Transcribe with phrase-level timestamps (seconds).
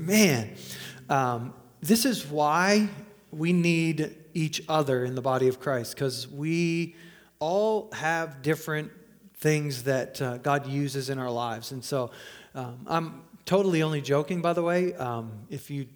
[0.00, 0.54] Man,
[1.10, 1.52] um,
[1.82, 2.88] this is why
[3.30, 6.96] we need each other in the body of Christ, because we
[7.38, 8.90] all have different
[9.36, 11.72] things that uh, God uses in our lives.
[11.72, 12.12] And so
[12.54, 14.94] um, I'm totally only joking, by the way.
[14.94, 15.86] Um, if you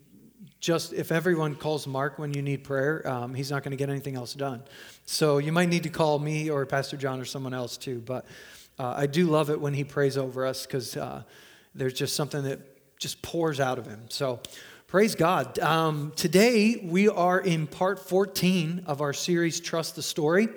[0.61, 3.89] just, if everyone calls Mark when you need prayer, um, he's not going to get
[3.89, 4.63] anything else done.
[5.07, 8.03] So you might need to call me or Pastor John or someone else too.
[8.05, 8.27] But
[8.79, 11.23] uh, I do love it when he prays over us because uh,
[11.75, 12.61] there's just something that
[13.05, 14.01] just pours out of him.
[14.09, 14.41] So
[14.87, 15.59] praise God.
[15.59, 20.49] Um, today we are in part 14 of our series, Trust the Story.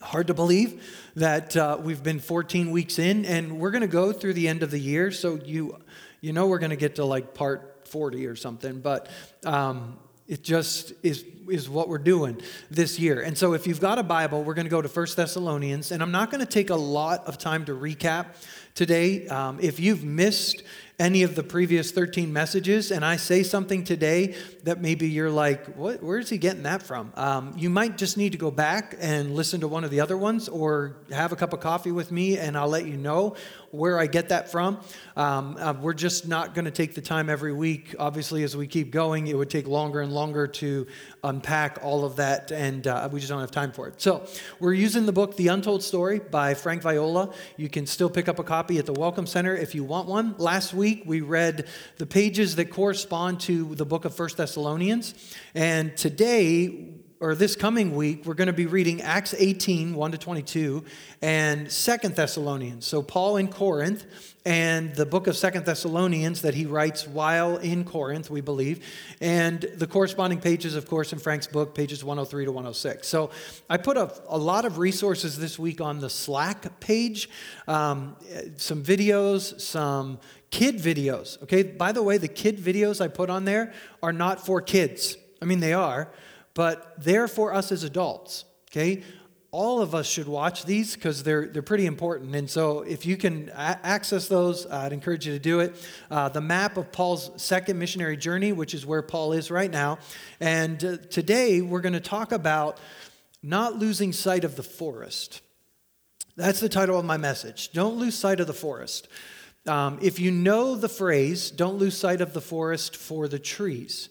[0.00, 4.12] Hard to believe that uh, we've been 14 weeks in, and we're going to go
[4.12, 5.10] through the end of the year.
[5.10, 5.76] So you,
[6.22, 8.80] you know, we're going to get to like part 40 or something.
[8.80, 9.10] But
[9.44, 13.20] um, it just is, is what we're doing this year.
[13.20, 15.90] And so if you've got a Bible, we're going to go to First Thessalonians.
[15.90, 18.26] And I'm not going to take a lot of time to recap
[18.74, 19.26] today.
[19.26, 20.62] Um, if you've missed
[20.98, 24.34] any of the previous 13 messages and I say something today
[24.64, 27.12] that maybe you're like, what, where's he getting that from?
[27.14, 30.16] Um, you might just need to go back and listen to one of the other
[30.16, 33.36] ones or have a cup of coffee with me and I'll let you know
[33.70, 34.80] where I get that from.
[35.16, 37.94] Um, uh, we're just not going to take the time every week.
[37.98, 40.86] Obviously, as we keep going, it would take longer and longer to
[41.22, 44.00] unpack all of that, and uh, we just don't have time for it.
[44.00, 44.26] So,
[44.60, 47.34] we're using the book The Untold Story by Frank Viola.
[47.56, 50.34] You can still pick up a copy at the Welcome Center if you want one.
[50.38, 55.14] Last week, we read the pages that correspond to the book of First Thessalonians,
[55.54, 60.18] and today, or this coming week, we're going to be reading Acts 18, 1 to
[60.18, 60.84] 22,
[61.20, 62.86] and Second Thessalonians.
[62.86, 64.06] So, Paul in Corinth
[64.44, 68.86] and the book of Second Thessalonians that he writes while in Corinth, we believe,
[69.20, 73.08] and the corresponding pages, of course, in Frank's book, pages 103 to 106.
[73.08, 73.30] So,
[73.68, 77.28] I put a, a lot of resources this week on the Slack page,
[77.66, 78.14] um,
[78.56, 81.42] some videos, some kid videos.
[81.42, 83.72] Okay, by the way, the kid videos I put on there
[84.04, 85.16] are not for kids.
[85.42, 86.12] I mean, they are
[86.58, 89.04] but they're for us as adults, okay?
[89.52, 92.34] All of us should watch these because they're, they're pretty important.
[92.34, 95.76] And so, if you can a- access those, uh, I'd encourage you to do it.
[96.10, 100.00] Uh, the map of Paul's second missionary journey, which is where Paul is right now.
[100.40, 102.80] And uh, today, we're going to talk about
[103.40, 105.42] not losing sight of the forest.
[106.34, 107.70] That's the title of my message.
[107.70, 109.06] Don't lose sight of the forest.
[109.64, 114.08] Um, if you know the phrase, don't lose sight of the forest for the trees.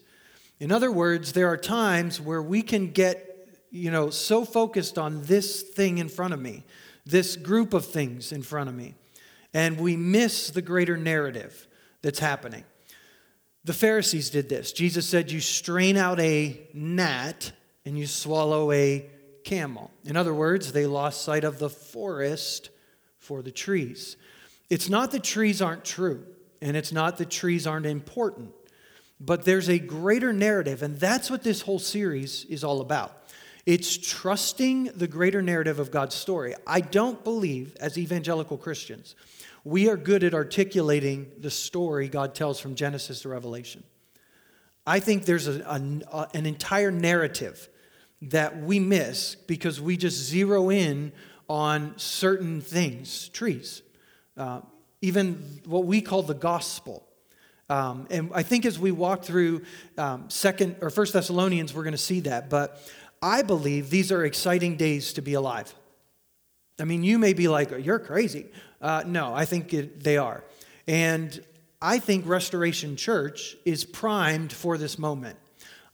[0.59, 5.23] In other words, there are times where we can get, you know, so focused on
[5.23, 6.63] this thing in front of me,
[7.06, 8.95] this group of things in front of me,
[9.53, 11.68] and we miss the greater narrative
[12.01, 12.63] that's happening.
[13.63, 14.72] The Pharisees did this.
[14.72, 17.51] Jesus said, You strain out a gnat
[17.85, 19.06] and you swallow a
[19.44, 19.91] camel.
[20.06, 22.69] In other words, they lost sight of the forest
[23.19, 24.18] for the trees.
[24.69, 26.25] It's not that trees aren't true,
[26.62, 28.51] and it's not that trees aren't important.
[29.19, 33.23] But there's a greater narrative, and that's what this whole series is all about.
[33.66, 36.55] It's trusting the greater narrative of God's story.
[36.66, 39.16] I don't believe, as evangelical Christians,
[39.63, 43.83] we are good at articulating the story God tells from Genesis to Revelation.
[44.85, 47.67] I think there's a, a, an entire narrative
[48.22, 51.11] that we miss because we just zero in
[51.50, 53.81] on certain things, trees,
[54.38, 54.61] uh,
[55.01, 57.06] even what we call the gospel.
[57.69, 59.63] Um, and I think as we walk through
[59.97, 62.50] um, second or First Thessalonians, we're going to see that.
[62.50, 62.81] But
[63.22, 65.73] I believe these are exciting days to be alive.
[66.79, 68.45] I mean, you may be like, "You're crazy."
[68.81, 70.44] Uh, no, I think it, they are,
[70.88, 71.44] and
[71.81, 75.38] I think Restoration Church is primed for this moment.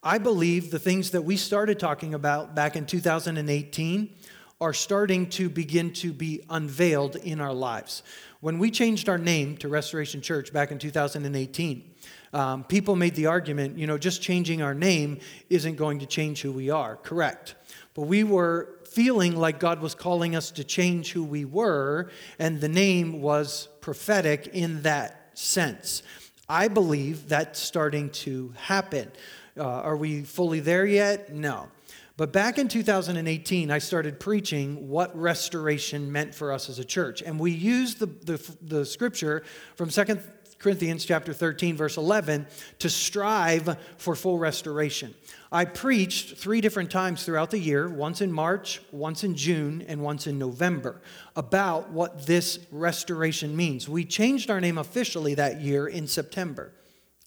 [0.03, 4.13] I believe the things that we started talking about back in 2018
[4.59, 8.03] are starting to begin to be unveiled in our lives.
[8.43, 11.91] When we changed our name to Restoration Church back in 2018,
[12.33, 16.41] um, people made the argument, you know, just changing our name isn't going to change
[16.41, 16.97] who we are.
[16.97, 17.55] Correct.
[17.93, 22.59] But we were feeling like God was calling us to change who we were, and
[22.59, 26.03] the name was prophetic in that sense.
[26.49, 29.09] I believe that's starting to happen.
[29.55, 31.33] Uh, are we fully there yet?
[31.33, 31.69] No.
[32.15, 37.23] But back in 2018, I started preaching what restoration meant for us as a church.
[37.23, 39.43] And we used the, the, the scripture
[39.75, 40.19] from 2
[40.59, 42.45] Corinthians chapter 13, verse 11,
[42.79, 45.13] to strive for full restoration.
[45.51, 50.01] I preached three different times throughout the year once in March, once in June, and
[50.01, 51.01] once in November
[51.35, 53.89] about what this restoration means.
[53.89, 56.71] We changed our name officially that year in September.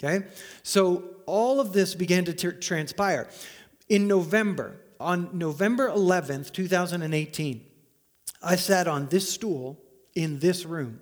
[0.02, 0.26] Okay?
[0.62, 3.28] So all of this began to t- transpire.
[3.88, 7.64] In November, on November 11th, 2018,
[8.42, 9.78] I sat on this stool
[10.14, 11.00] in this room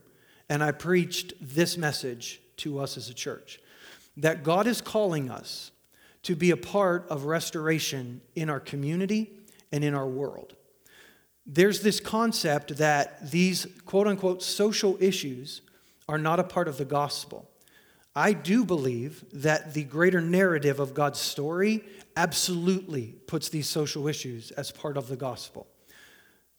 [0.48, 3.60] and I preached this message to us as a church.
[4.16, 5.72] that God is calling us
[6.22, 9.32] to be a part of restoration in our community
[9.72, 10.54] and in our world.
[11.46, 15.62] There's this concept that these quote unquote social issues
[16.08, 17.50] are not a part of the gospel.
[18.16, 21.82] I do believe that the greater narrative of God's story
[22.16, 25.66] absolutely puts these social issues as part of the gospel.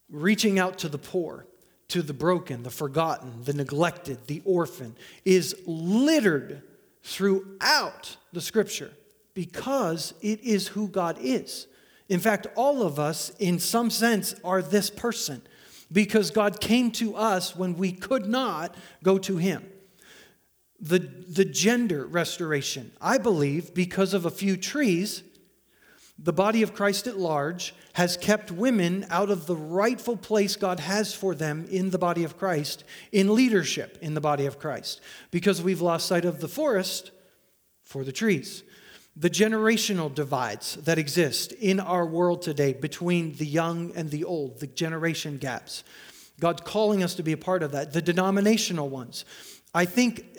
[0.09, 1.47] Reaching out to the poor,
[1.87, 6.61] to the broken, the forgotten, the neglected, the orphan is littered
[7.03, 8.91] throughout the scripture
[9.33, 11.67] because it is who God is.
[12.09, 15.41] In fact, all of us, in some sense, are this person
[15.91, 19.63] because God came to us when we could not go to Him
[20.79, 22.91] the, the gender restoration.
[23.01, 25.23] I believe because of a few trees,
[26.17, 30.79] the body of Christ at large has kept women out of the rightful place God
[30.79, 35.01] has for them in the body of Christ, in leadership in the body of Christ,
[35.31, 37.11] because we've lost sight of the forest
[37.83, 38.63] for the trees.
[39.17, 44.59] The generational divides that exist in our world today between the young and the old,
[44.59, 45.85] the generation gaps.
[46.39, 47.93] God's calling us to be a part of that.
[47.93, 49.23] The denominational ones.
[49.73, 50.34] I think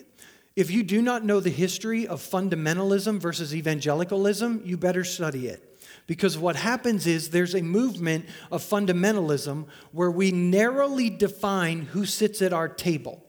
[0.57, 5.63] if you do not know the history of fundamentalism versus evangelicalism, you better study it.
[6.07, 12.41] Because what happens is there's a movement of fundamentalism where we narrowly define who sits
[12.41, 13.23] at our table.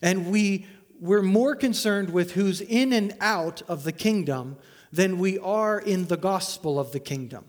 [0.00, 0.66] And we,
[0.98, 4.56] we're more concerned with who's in and out of the kingdom
[4.92, 7.44] than we are in the gospel of the kingdom.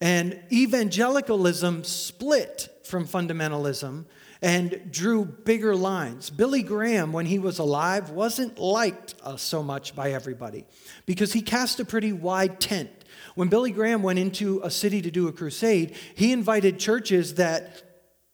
[0.00, 4.04] And evangelicalism split from fundamentalism
[4.42, 6.30] and drew bigger lines.
[6.30, 10.66] Billy Graham, when he was alive, wasn't liked uh, so much by everybody
[11.06, 12.90] because he cast a pretty wide tent.
[13.34, 17.82] When Billy Graham went into a city to do a crusade, he invited churches that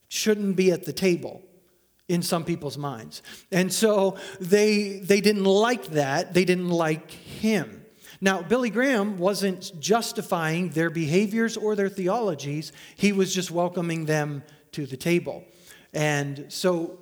[0.09, 1.43] shouldn't be at the table
[2.09, 3.23] in some people's minds.
[3.51, 7.85] And so they, they didn't like that, they didn't like him.
[8.21, 14.45] Now, Billy Graham wasn't justifying their behaviors or their theologies, he was just welcoming them
[14.73, 15.45] to the table.
[15.93, 16.99] And so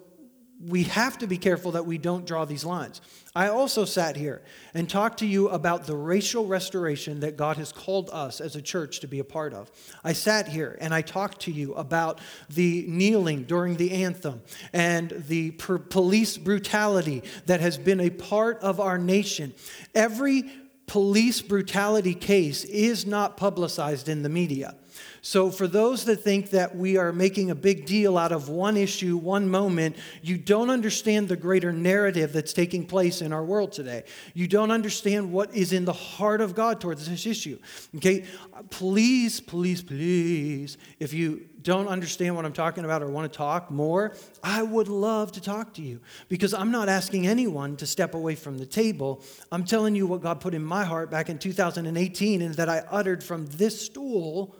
[0.66, 3.00] we have to be careful that we don't draw these lines.
[3.34, 4.42] I also sat here
[4.74, 8.62] and talked to you about the racial restoration that God has called us as a
[8.62, 9.70] church to be a part of.
[10.04, 12.20] I sat here and I talked to you about
[12.50, 14.42] the kneeling during the anthem
[14.72, 19.54] and the per- police brutality that has been a part of our nation.
[19.94, 20.44] Every
[20.86, 24.74] police brutality case is not publicized in the media.
[25.22, 28.76] So, for those that think that we are making a big deal out of one
[28.76, 33.72] issue, one moment, you don't understand the greater narrative that's taking place in our world
[33.72, 34.04] today.
[34.32, 37.58] You don't understand what is in the heart of God towards this issue.
[37.96, 38.24] Okay?
[38.70, 43.70] Please, please, please, if you don't understand what I'm talking about or want to talk
[43.70, 46.00] more, I would love to talk to you
[46.30, 49.22] because I'm not asking anyone to step away from the table.
[49.52, 52.78] I'm telling you what God put in my heart back in 2018 and that I
[52.90, 54.56] uttered from this stool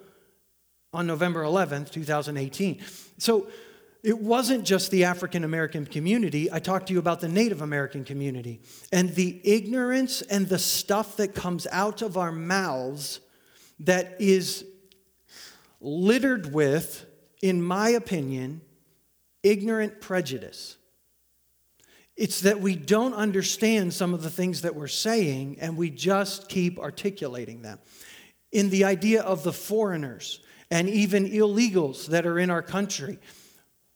[0.93, 2.81] on November 11th, 2018.
[3.19, 3.49] So
[4.03, 6.51] it wasn't just the African American community.
[6.51, 8.61] I talked to you about the Native American community
[8.93, 13.21] and the ignorance and the stuff that comes out of our mouths
[13.81, 14.65] that is
[15.81, 17.07] littered with,
[17.43, 18.63] in my opinion,
[19.43, 20.77] ignorant prejudice.
[22.17, 26.49] It's that we don't understand some of the things that we're saying and we just
[26.49, 27.79] keep articulating them.
[28.53, 33.19] In the idea of the foreigners, and even illegals that are in our country.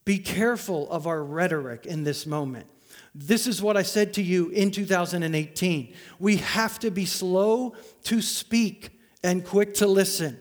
[0.04, 2.66] Be careful of our rhetoric in this moment.
[3.14, 5.94] This is what I said to you in 2018.
[6.18, 10.38] We have to be slow to speak and quick to listen.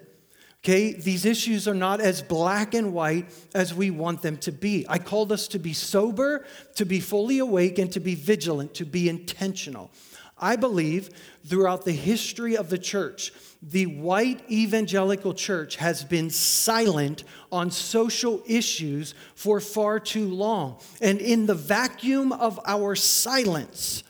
[0.63, 4.86] Okay, these issues are not as black and white as we want them to be.
[4.88, 8.86] I called us to be sober, to be fully awake, and to be vigilant, to
[8.86, 9.92] be intentional.
[10.38, 11.10] I believe
[11.46, 13.34] throughout the history of the church,
[13.70, 20.79] the white evangelical church has been silent on social issues for far too long.
[21.01, 24.03] And in the vacuum of our silence,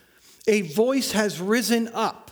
[0.48, 2.32] a voice has risen up.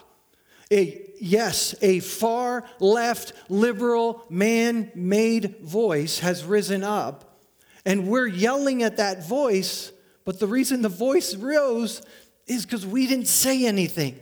[0.72, 7.40] A yes, a far left liberal man made voice has risen up.
[7.86, 9.92] And we're yelling at that voice,
[10.26, 12.02] but the reason the voice rose
[12.48, 14.20] is because we didn't say anything.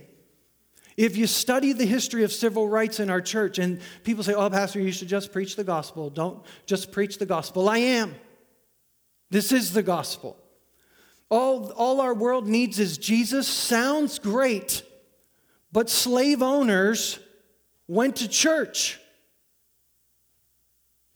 [1.00, 4.50] If you study the history of civil rights in our church, and people say, oh,
[4.50, 6.10] Pastor, you should just preach the gospel.
[6.10, 7.70] Don't just preach the gospel.
[7.70, 8.14] I am.
[9.30, 10.36] This is the gospel.
[11.30, 13.48] All, all our world needs is Jesus.
[13.48, 14.82] Sounds great,
[15.72, 17.18] but slave owners
[17.88, 19.00] went to church.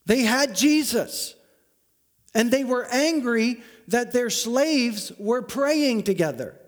[0.07, 1.35] They had Jesus,
[2.35, 6.59] and they were angry that their slaves were praying together.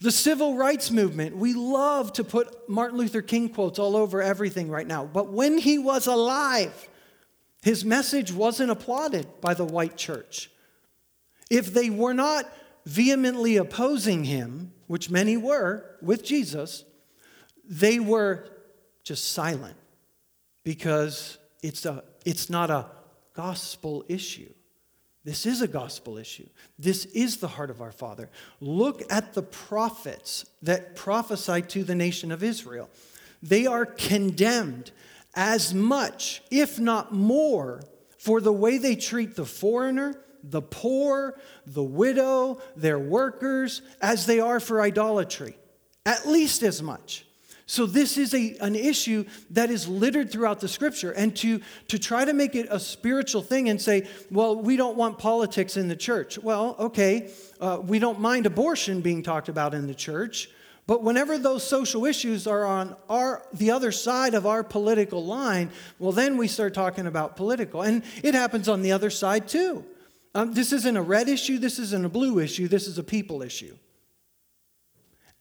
[0.00, 4.68] The civil rights movement, we love to put Martin Luther King quotes all over everything
[4.70, 5.04] right now.
[5.04, 6.88] But when he was alive,
[7.62, 10.50] his message wasn't applauded by the white church.
[11.50, 12.44] If they were not
[12.86, 16.84] vehemently opposing him, which many were with Jesus,
[17.68, 18.48] they were
[19.02, 19.76] just silent
[20.62, 22.86] because it's, a, it's not a
[23.34, 24.52] gospel issue.
[25.28, 26.48] This is a gospel issue.
[26.78, 28.30] This is the heart of our Father.
[28.62, 32.88] Look at the prophets that prophesied to the nation of Israel.
[33.42, 34.90] They are condemned
[35.34, 37.82] as much, if not more,
[38.16, 44.40] for the way they treat the foreigner, the poor, the widow, their workers, as they
[44.40, 45.58] are for idolatry.
[46.06, 47.26] At least as much.
[47.70, 51.12] So, this is a, an issue that is littered throughout the scripture.
[51.12, 54.96] And to, to try to make it a spiritual thing and say, well, we don't
[54.96, 56.38] want politics in the church.
[56.38, 60.48] Well, okay, uh, we don't mind abortion being talked about in the church.
[60.86, 65.70] But whenever those social issues are on our, the other side of our political line,
[65.98, 67.82] well, then we start talking about political.
[67.82, 69.84] And it happens on the other side too.
[70.34, 73.42] Um, this isn't a red issue, this isn't a blue issue, this is a people
[73.42, 73.76] issue.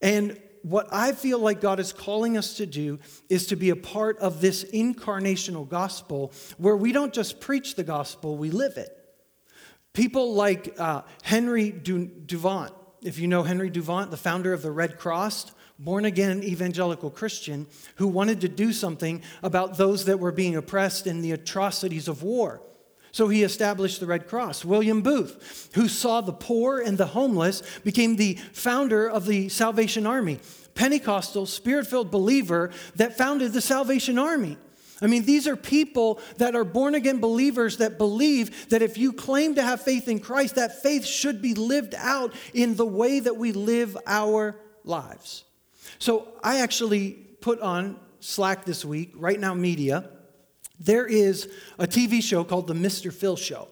[0.02, 3.00] And what I feel like God is calling us to do
[3.30, 7.84] is to be a part of this incarnational gospel where we don't just preach the
[7.84, 8.94] gospel, we live it.
[9.94, 12.72] People like uh, Henry Devant,
[13.02, 17.68] if you know Henry Devant, the founder of the Red Cross, born again evangelical Christian,
[17.96, 22.24] who wanted to do something about those that were being oppressed in the atrocities of
[22.24, 22.62] war.
[23.18, 24.64] So he established the Red Cross.
[24.64, 30.06] William Booth, who saw the poor and the homeless, became the founder of the Salvation
[30.06, 30.38] Army.
[30.76, 34.56] Pentecostal, spirit filled believer that founded the Salvation Army.
[35.02, 39.12] I mean, these are people that are born again believers that believe that if you
[39.12, 43.20] claim to have faith in Christ, that faith should be lived out in the way
[43.20, 45.44] that we live our lives.
[45.98, 50.08] So I actually put on Slack this week, Right Now Media,
[50.80, 53.12] there is a TV show called The Mr.
[53.12, 53.68] Phil Show.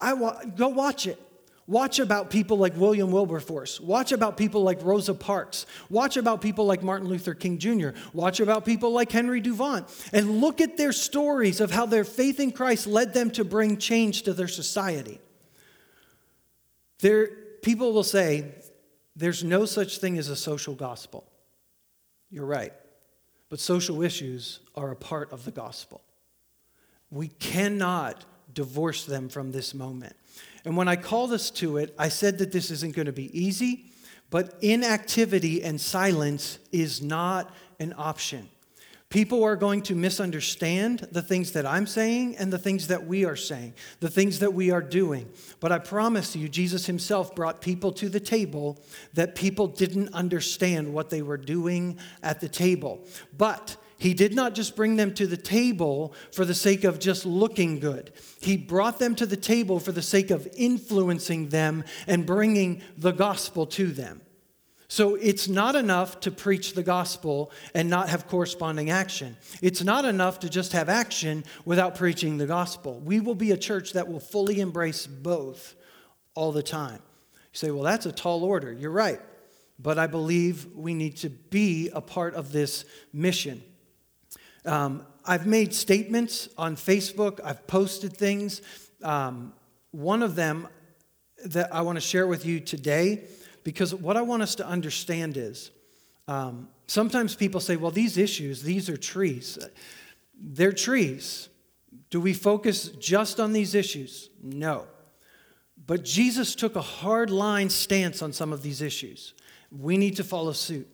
[0.00, 1.20] I wa- go watch it.
[1.66, 3.78] Watch about people like William Wilberforce.
[3.78, 5.66] Watch about people like Rosa Parks.
[5.88, 7.90] Watch about people like Martin Luther King Jr.
[8.12, 9.86] Watch about people like Henry Devant.
[10.12, 13.76] And look at their stories of how their faith in Christ led them to bring
[13.76, 15.20] change to their society.
[16.98, 17.28] There,
[17.62, 18.52] people will say,
[19.14, 21.24] there's no such thing as a social gospel.
[22.30, 22.72] You're right.
[23.50, 26.00] But social issues are a part of the gospel.
[27.10, 30.16] We cannot divorce them from this moment.
[30.64, 33.36] And when I called us to it, I said that this isn't going to be
[33.38, 33.92] easy,
[34.30, 38.48] but inactivity and silence is not an option.
[39.10, 43.24] People are going to misunderstand the things that I'm saying and the things that we
[43.24, 45.28] are saying, the things that we are doing.
[45.58, 48.80] But I promise you, Jesus himself brought people to the table
[49.14, 53.04] that people didn't understand what they were doing at the table.
[53.36, 57.26] But he did not just bring them to the table for the sake of just
[57.26, 58.12] looking good.
[58.40, 63.12] He brought them to the table for the sake of influencing them and bringing the
[63.12, 64.20] gospel to them.
[64.90, 69.36] So it's not enough to preach the gospel and not have corresponding action.
[69.62, 72.98] It's not enough to just have action without preaching the gospel.
[72.98, 75.76] We will be a church that will fully embrace both
[76.34, 76.98] all the time.
[77.32, 78.72] You say, well, that's a tall order.
[78.72, 79.20] You're right.
[79.78, 83.62] But I believe we need to be a part of this mission.
[84.64, 88.60] Um, I've made statements on Facebook, I've posted things.
[89.04, 89.52] Um,
[89.92, 90.66] one of them
[91.44, 93.28] that I want to share with you today
[93.64, 95.70] because what I want us to understand is
[96.28, 99.58] um, sometimes people say, well, these issues, these are trees.
[100.34, 101.48] They're trees.
[102.10, 104.30] Do we focus just on these issues?
[104.42, 104.86] No.
[105.86, 109.34] But Jesus took a hard line stance on some of these issues.
[109.70, 110.88] We need to follow suit.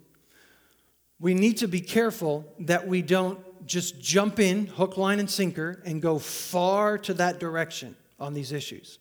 [1.19, 5.83] We need to be careful that we don't just jump in, hook, line, and sinker,
[5.85, 8.99] and go far to that direction on these issues.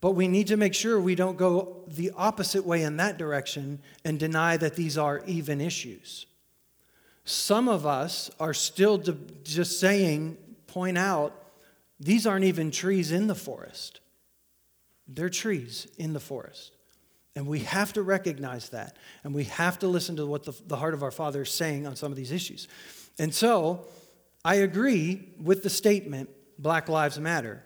[0.00, 3.80] But we need to make sure we don't go the opposite way in that direction
[4.04, 6.26] and deny that these are even issues.
[7.24, 8.98] Some of us are still
[9.42, 10.36] just saying,
[10.66, 11.32] point out,
[11.98, 14.00] these aren't even trees in the forest.
[15.08, 16.72] They're trees in the forest.
[17.34, 18.96] And we have to recognize that.
[19.24, 21.86] And we have to listen to what the, the heart of our Father is saying
[21.86, 22.68] on some of these issues.
[23.18, 23.84] And so,
[24.44, 27.64] I agree with the statement, Black Lives Matter.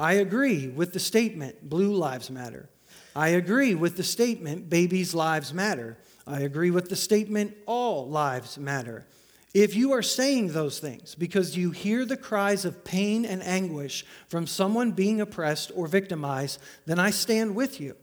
[0.00, 2.70] I agree with the statement, Blue Lives Matter.
[3.14, 5.98] I agree with the statement, Babies' Lives Matter.
[6.26, 9.04] I agree with the statement, All Lives Matter.
[9.52, 14.06] If you are saying those things because you hear the cries of pain and anguish
[14.28, 17.94] from someone being oppressed or victimized, then I stand with you.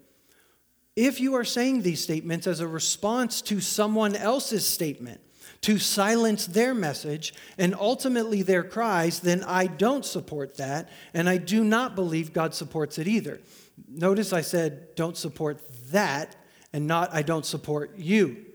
[0.95, 5.19] If you are saying these statements as a response to someone else's statement,
[5.61, 11.37] to silence their message and ultimately their cries, then I don't support that, and I
[11.37, 13.39] do not believe God supports it either.
[13.87, 15.61] Notice I said, don't support
[15.91, 16.35] that,
[16.73, 18.45] and not, I don't support you.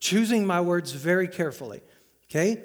[0.00, 1.82] Choosing my words very carefully,
[2.30, 2.62] okay?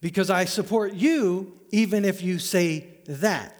[0.00, 3.54] Because I support you even if you say that.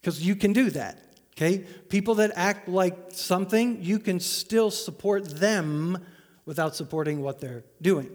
[0.00, 0.98] Because you can do that,
[1.36, 1.58] okay?
[1.88, 6.04] People that act like something, you can still support them
[6.46, 8.10] without supporting what they're doing.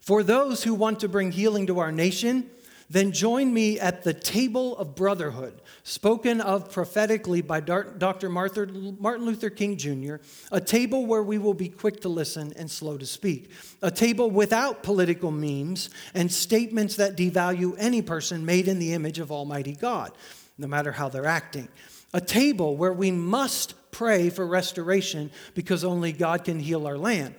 [0.00, 2.50] For those who want to bring healing to our nation,
[2.90, 8.28] then join me at the table of brotherhood, spoken of prophetically by Dr.
[8.28, 10.16] Martin Luther King Jr.,
[10.50, 14.30] a table where we will be quick to listen and slow to speak, a table
[14.30, 19.74] without political memes and statements that devalue any person made in the image of Almighty
[19.74, 20.12] God,
[20.58, 21.68] no matter how they're acting,
[22.12, 27.36] a table where we must pray for restoration because only God can heal our land.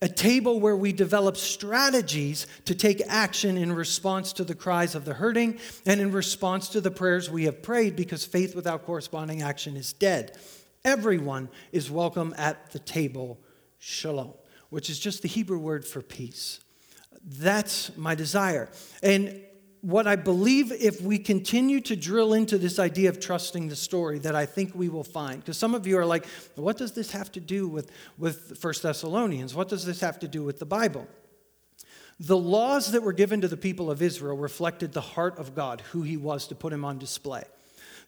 [0.00, 5.04] A table where we develop strategies to take action in response to the cries of
[5.04, 9.42] the hurting and in response to the prayers we have prayed because faith without corresponding
[9.42, 10.38] action is dead.
[10.84, 13.40] Everyone is welcome at the table,
[13.80, 14.34] shalom,
[14.70, 16.60] which is just the Hebrew word for peace.
[17.20, 18.70] That's my desire.
[19.02, 19.42] And
[19.80, 24.18] what I believe if we continue to drill into this idea of trusting the story
[24.20, 25.40] that I think we will find.
[25.40, 28.74] Because some of you are like, what does this have to do with, with 1
[28.82, 29.54] Thessalonians?
[29.54, 31.06] What does this have to do with the Bible?
[32.20, 35.82] The laws that were given to the people of Israel reflected the heart of God,
[35.92, 37.44] who he was to put him on display.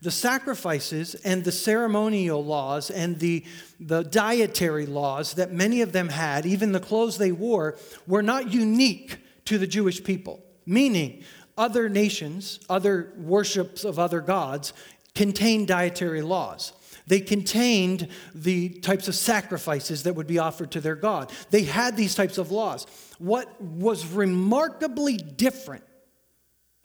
[0.03, 3.45] The sacrifices and the ceremonial laws and the,
[3.79, 8.53] the dietary laws that many of them had, even the clothes they wore, were not
[8.53, 10.43] unique to the Jewish people.
[10.65, 11.23] Meaning,
[11.61, 14.73] other nations, other worships of other gods,
[15.15, 16.73] contained dietary laws.
[17.07, 21.31] They contained the types of sacrifices that would be offered to their God.
[21.51, 22.87] They had these types of laws.
[23.19, 25.85] What was remarkably different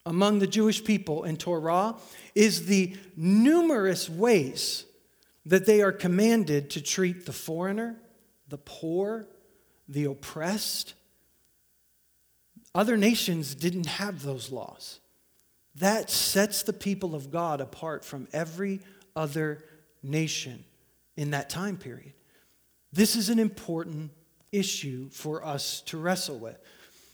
[0.05, 1.95] among the Jewish people in Torah
[2.33, 4.85] is the numerous ways
[5.45, 7.95] that they are commanded to treat the foreigner,
[8.49, 9.25] the poor,
[9.87, 10.95] the oppressed,
[12.75, 14.99] other nations didn't have those laws.
[15.77, 18.81] That sets the people of God apart from every
[19.15, 19.63] other
[20.03, 20.63] nation
[21.15, 22.13] in that time period.
[22.91, 24.11] This is an important
[24.51, 26.57] issue for us to wrestle with.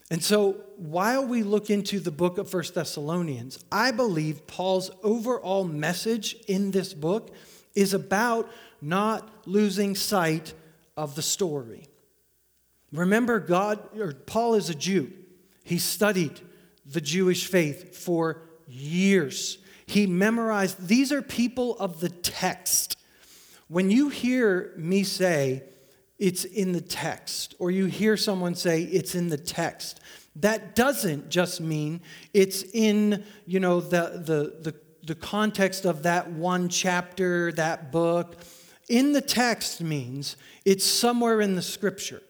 [0.09, 5.63] And so, while we look into the book of First Thessalonians, I believe Paul's overall
[5.63, 7.33] message in this book
[7.75, 8.49] is about
[8.81, 10.53] not losing sight
[10.97, 11.85] of the story.
[12.91, 15.13] Remember, God, or Paul is a Jew.
[15.63, 16.39] He studied
[16.85, 19.57] the Jewish faith for years.
[19.85, 22.97] He memorized, these are people of the text.
[23.67, 25.63] When you hear me say,
[26.17, 29.99] it's in the text, or you hear someone say, it's in the text,
[30.37, 32.01] that doesn't just mean
[32.33, 38.37] it's in, you know, the, the, the, the context of that one chapter, that book.
[38.87, 42.21] In the text means it's somewhere in the scripture.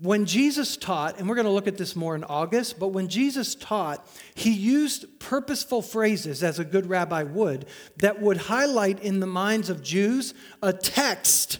[0.00, 3.08] When Jesus taught, and we're going to look at this more in August, but when
[3.08, 9.18] Jesus taught, he used purposeful phrases, as a good rabbi would, that would highlight in
[9.18, 11.58] the minds of Jews a text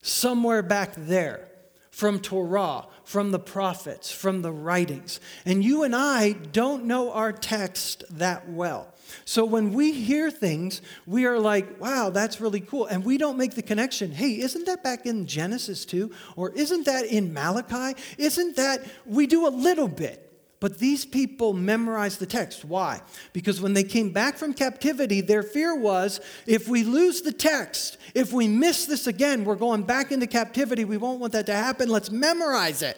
[0.00, 1.48] somewhere back there
[1.96, 5.18] from Torah, from the prophets, from the writings.
[5.46, 8.92] And you and I don't know our text that well.
[9.24, 12.84] So when we hear things, we are like, wow, that's really cool.
[12.84, 14.12] And we don't make the connection.
[14.12, 16.12] Hey, isn't that back in Genesis too?
[16.36, 17.98] Or isn't that in Malachi?
[18.18, 20.25] Isn't that, we do a little bit.
[20.58, 22.64] But these people memorized the text.
[22.64, 23.02] Why?
[23.32, 27.98] Because when they came back from captivity, their fear was if we lose the text,
[28.14, 30.84] if we miss this again, we're going back into captivity.
[30.84, 31.90] We won't want that to happen.
[31.90, 32.96] Let's memorize it.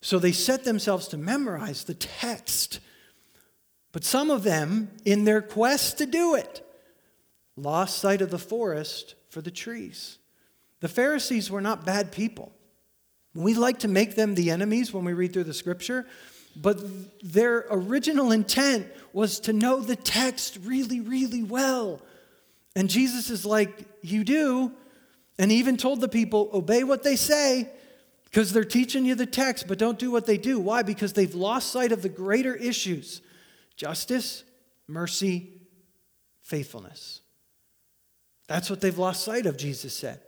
[0.00, 2.78] So they set themselves to memorize the text.
[3.92, 6.64] But some of them, in their quest to do it,
[7.56, 10.18] lost sight of the forest for the trees.
[10.78, 12.52] The Pharisees were not bad people.
[13.34, 16.06] We like to make them the enemies when we read through the scripture,
[16.56, 16.80] but
[17.22, 22.00] their original intent was to know the text really, really well.
[22.76, 24.72] And Jesus is like, You do.
[25.38, 27.70] And he even told the people, Obey what they say
[28.24, 30.60] because they're teaching you the text, but don't do what they do.
[30.60, 30.82] Why?
[30.82, 33.22] Because they've lost sight of the greater issues
[33.76, 34.44] justice,
[34.86, 35.48] mercy,
[36.42, 37.22] faithfulness.
[38.46, 40.20] That's what they've lost sight of, Jesus said.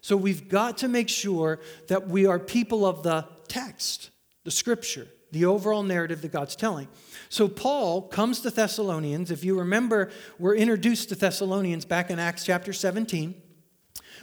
[0.00, 4.10] So we've got to make sure that we are people of the text,
[4.44, 6.88] the scripture, the overall narrative that God's telling.
[7.28, 9.30] So Paul comes to Thessalonians.
[9.30, 13.34] If you remember, we're introduced to Thessalonians back in Acts chapter 17.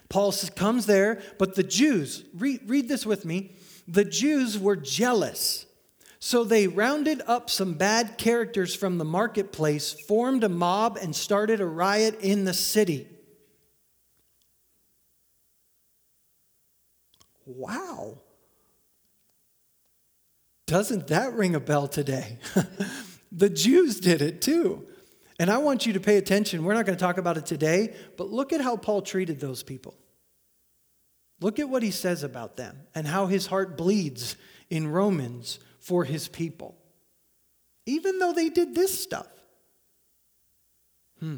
[0.09, 3.55] Paul comes there, but the Jews, read, read this with me,
[3.87, 5.65] the Jews were jealous.
[6.19, 11.61] So they rounded up some bad characters from the marketplace, formed a mob, and started
[11.61, 13.07] a riot in the city.
[17.45, 18.17] Wow.
[20.67, 22.37] Doesn't that ring a bell today?
[23.31, 24.85] the Jews did it too.
[25.39, 26.63] And I want you to pay attention.
[26.63, 29.63] We're not going to talk about it today, but look at how Paul treated those
[29.63, 29.97] people.
[31.39, 34.35] Look at what he says about them and how his heart bleeds
[34.69, 36.75] in Romans for his people,
[37.85, 39.27] even though they did this stuff.
[41.19, 41.37] Hmm.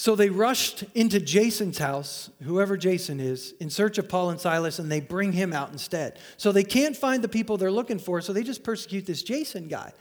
[0.00, 4.78] So they rushed into Jason's house, whoever Jason is, in search of Paul and Silas,
[4.78, 6.18] and they bring him out instead.
[6.38, 9.68] So they can't find the people they're looking for, so they just persecute this Jason
[9.68, 9.92] guy.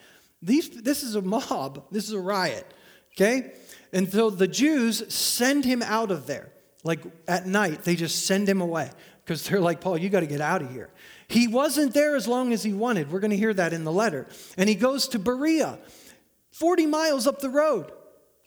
[0.42, 2.66] These, this is a mob, this is a riot,
[3.14, 3.52] okay?
[3.92, 6.48] And so the Jews send him out of there.
[6.86, 8.90] Like at night, they just send him away
[9.26, 10.92] because they're like, Paul, you got to get out of here.
[11.28, 13.12] He wasn't there as long as he wanted.
[13.12, 14.28] We're going to hear that in the letter.
[14.56, 15.78] And he goes to Berea,
[16.54, 17.92] 40 miles up the road.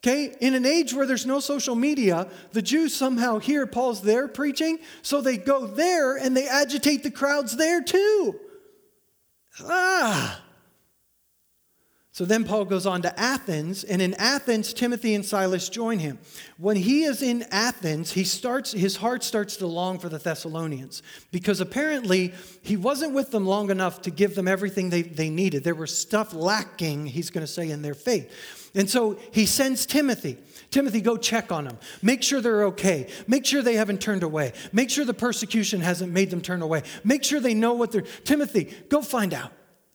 [0.04, 4.26] Okay, in an age where there's no social media, the Jews somehow hear Paul's there
[4.26, 8.34] preaching, so they go there and they agitate the crowds there too.
[9.60, 10.42] Ah,
[12.14, 16.18] so then Paul goes on to Athens, and in Athens, Timothy and Silas join him.
[16.58, 21.02] When he is in Athens, he starts, his heart starts to long for the Thessalonians
[21.30, 25.64] because apparently he wasn't with them long enough to give them everything they, they needed.
[25.64, 28.61] There was stuff lacking, he's going to say, in their faith.
[28.74, 30.38] And so he sends Timothy.
[30.70, 31.78] Timothy, go check on them.
[32.00, 33.08] Make sure they're okay.
[33.26, 34.54] Make sure they haven't turned away.
[34.72, 36.82] Make sure the persecution hasn't made them turn away.
[37.04, 38.00] Make sure they know what they're.
[38.00, 39.52] Timothy, go find out.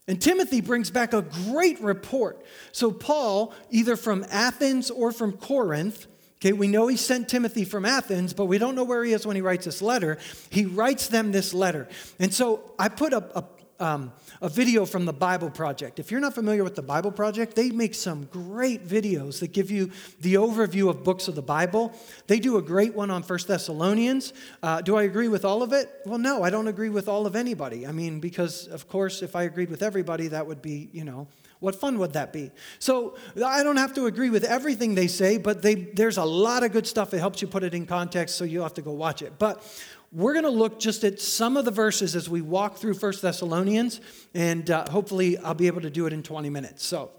[0.07, 2.45] And Timothy brings back a great report.
[2.71, 7.83] So, Paul, either from Athens or from Corinth, okay, we know he sent Timothy from
[7.83, 10.17] Athens, but we don't know where he is when he writes this letter.
[10.49, 11.89] He writes them this letter.
[12.19, 13.43] And so I put a, a
[13.79, 14.11] um,
[14.41, 15.99] a video from the Bible Project.
[15.99, 19.71] If you're not familiar with the Bible Project, they make some great videos that give
[19.71, 21.93] you the overview of books of the Bible.
[22.27, 24.33] They do a great one on First Thessalonians.
[24.63, 25.89] Uh, do I agree with all of it?
[26.05, 27.85] Well, no, I don't agree with all of anybody.
[27.85, 31.27] I mean, because of course, if I agreed with everybody, that would be, you know,
[31.59, 32.51] what fun would that be?
[32.79, 36.63] So I don't have to agree with everything they say, but they, there's a lot
[36.63, 38.91] of good stuff that helps you put it in context, so you'll have to go
[38.91, 39.33] watch it.
[39.39, 39.63] But
[40.11, 43.21] we're going to look just at some of the verses as we walk through First
[43.21, 43.99] Thessalonians,
[44.33, 46.85] and uh, hopefully I'll be able to do it in 20 minutes.
[46.85, 47.11] So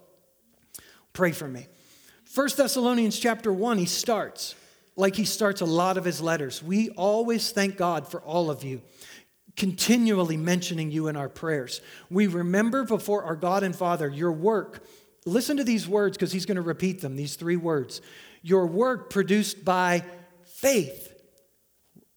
[1.13, 1.67] pray for me.
[2.25, 4.55] First Thessalonians chapter 1, he starts
[4.97, 6.63] like he starts a lot of his letters.
[6.63, 8.83] We always thank God for all of you,
[9.55, 11.81] continually mentioning you in our prayers.
[12.11, 14.85] We remember before our God and Father your work.
[15.25, 18.01] Listen to these words because he's going to repeat them, these three words.
[18.43, 20.05] Your work produced by
[20.45, 21.08] faith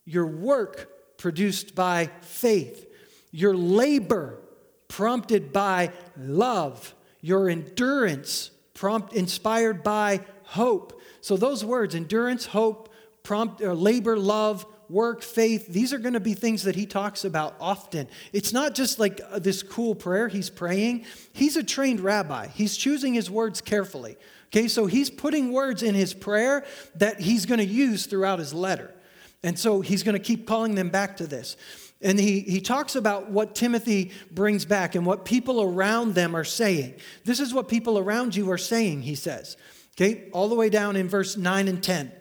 [0.05, 2.87] your work produced by faith,
[3.31, 4.39] your labor
[4.87, 10.99] prompted by love, your endurance prompt inspired by hope.
[11.21, 12.91] So those words endurance, hope,
[13.23, 17.23] prompt uh, labor, love, work, faith, these are going to be things that he talks
[17.23, 18.07] about often.
[18.33, 21.05] It's not just like uh, this cool prayer he's praying.
[21.31, 22.47] He's a trained rabbi.
[22.47, 24.17] He's choosing his words carefully.
[24.47, 28.53] Okay, so he's putting words in his prayer that he's going to use throughout his
[28.53, 28.93] letter.
[29.43, 31.57] And so he's going to keep calling them back to this.
[32.01, 36.43] And he, he talks about what Timothy brings back and what people around them are
[36.43, 36.95] saying.
[37.25, 39.57] This is what people around you are saying, he says.
[39.95, 42.11] Okay, all the way down in verse 9 and 10.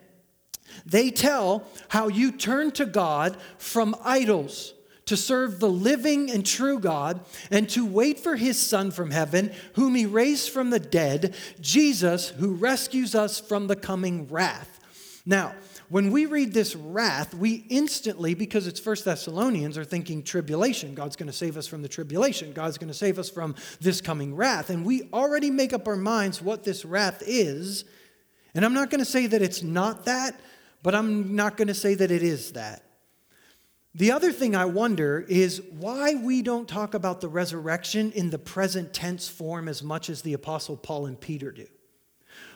[0.85, 4.73] They tell how you turn to God from idols
[5.05, 9.51] to serve the living and true God and to wait for his Son from heaven,
[9.73, 14.79] whom he raised from the dead, Jesus, who rescues us from the coming wrath.
[15.25, 15.53] Now,
[15.91, 20.95] when we read this wrath, we instantly, because it's First Thessalonians, are thinking tribulation.
[20.95, 22.53] God's going to save us from the tribulation.
[22.53, 24.69] God's going to save us from this coming wrath.
[24.69, 27.83] And we already make up our minds what this wrath is.
[28.55, 30.39] And I'm not going to say that it's not that,
[30.81, 32.83] but I'm not going to say that it is that.
[33.93, 38.39] The other thing I wonder is why we don't talk about the resurrection in the
[38.39, 41.67] present tense form as much as the Apostle Paul and Peter do.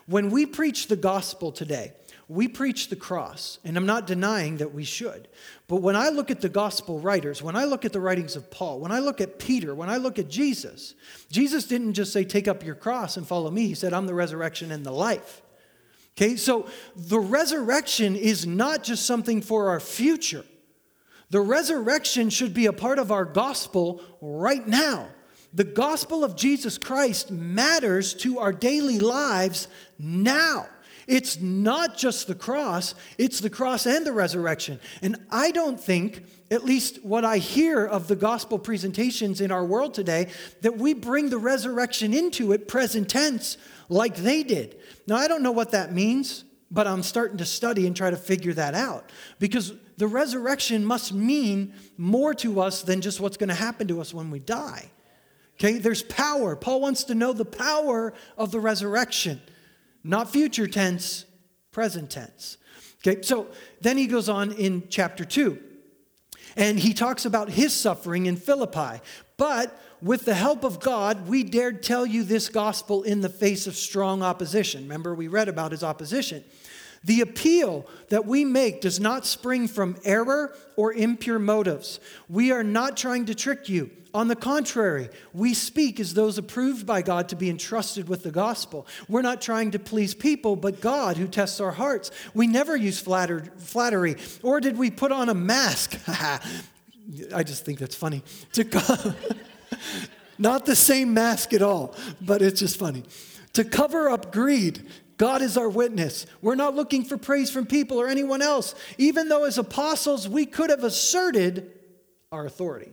[0.06, 1.92] When we preach the gospel today,
[2.28, 5.28] we preach the cross, and I'm not denying that we should.
[5.68, 8.50] But when I look at the gospel writers, when I look at the writings of
[8.50, 10.96] Paul, when I look at Peter, when I look at Jesus,
[11.32, 13.68] Jesus didn't just say, Take up your cross and follow me.
[13.68, 15.44] He said, I'm the resurrection and the life.
[16.18, 20.46] Okay, so the resurrection is not just something for our future.
[21.30, 25.10] The resurrection should be a part of our gospel right now.
[25.54, 29.68] The gospel of Jesus Christ matters to our daily lives
[30.00, 30.68] now.
[31.08, 34.80] It's not just the cross, it's the cross and the resurrection.
[35.02, 39.66] And I don't think, at least what I hear of the gospel presentations in our
[39.66, 40.30] world today,
[40.62, 43.58] that we bring the resurrection into it present tense
[43.90, 44.78] like they did.
[45.08, 48.18] Now, I don't know what that means, but I'm starting to study and try to
[48.18, 53.50] figure that out because the resurrection must mean more to us than just what's going
[53.50, 54.90] to happen to us when we die.
[55.58, 56.56] Okay, there's power.
[56.56, 59.42] Paul wants to know the power of the resurrection.
[60.08, 61.26] Not future tense,
[61.72, 62.58] present tense.
[63.06, 63.48] Okay, so
[63.82, 65.60] then he goes on in chapter 2.
[66.56, 69.02] And he talks about his suffering in Philippi.
[69.36, 73.66] But with the help of God, we dared tell you this gospel in the face
[73.66, 74.84] of strong opposition.
[74.84, 76.44] Remember, we read about his opposition.
[77.06, 82.00] The appeal that we make does not spring from error or impure motives.
[82.28, 83.92] We are not trying to trick you.
[84.16, 88.32] On the contrary, we speak as those approved by God to be entrusted with the
[88.32, 88.88] gospel.
[89.10, 92.12] We're not trying to please people, but God who tests our hearts.
[92.34, 96.00] We never use flattery, or did we put on a mask?
[96.08, 98.24] I just think that's funny.
[98.54, 99.16] To
[100.38, 103.04] not the same mask at all, but it's just funny.
[103.52, 106.26] To cover up greed, God is our witness.
[106.42, 110.46] We're not looking for praise from people or anyone else, even though as apostles we
[110.46, 111.72] could have asserted
[112.32, 112.92] our authority.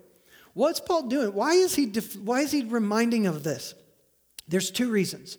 [0.55, 1.35] What's Paul doing?
[1.35, 3.75] Why is he, def- why is he reminding of this?
[4.47, 5.39] There's two reasons.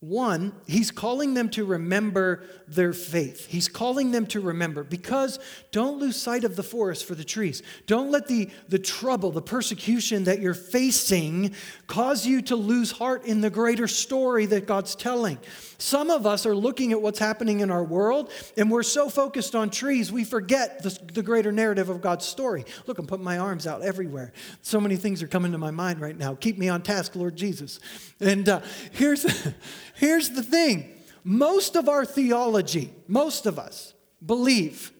[0.00, 3.46] One, he's calling them to remember their faith.
[3.46, 5.40] He's calling them to remember because
[5.72, 7.64] don't lose sight of the forest for the trees.
[7.86, 11.52] Don't let the, the trouble, the persecution that you're facing
[11.88, 15.38] cause you to lose heart in the greater story that God's telling.
[15.78, 19.54] Some of us are looking at what's happening in our world and we're so focused
[19.54, 22.64] on trees, we forget the, the greater narrative of God's story.
[22.86, 24.32] Look, I'm putting my arms out everywhere.
[24.62, 26.34] So many things are coming to my mind right now.
[26.34, 27.78] Keep me on task, Lord Jesus.
[28.20, 28.60] And uh,
[28.92, 29.24] here's.
[29.98, 34.92] Here's the thing most of our theology, most of us believe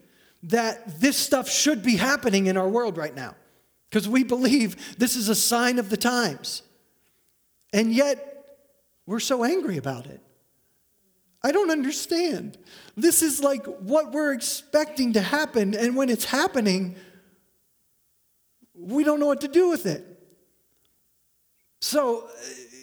[0.42, 3.34] that this stuff should be happening in our world right now
[3.88, 6.62] because we believe this is a sign of the times.
[7.72, 8.24] And yet,
[9.06, 10.20] we're so angry about it.
[11.42, 12.58] I don't understand.
[12.96, 16.96] This is like what we're expecting to happen, and when it's happening,
[18.74, 20.04] we don't know what to do with it.
[21.80, 22.30] So, uh,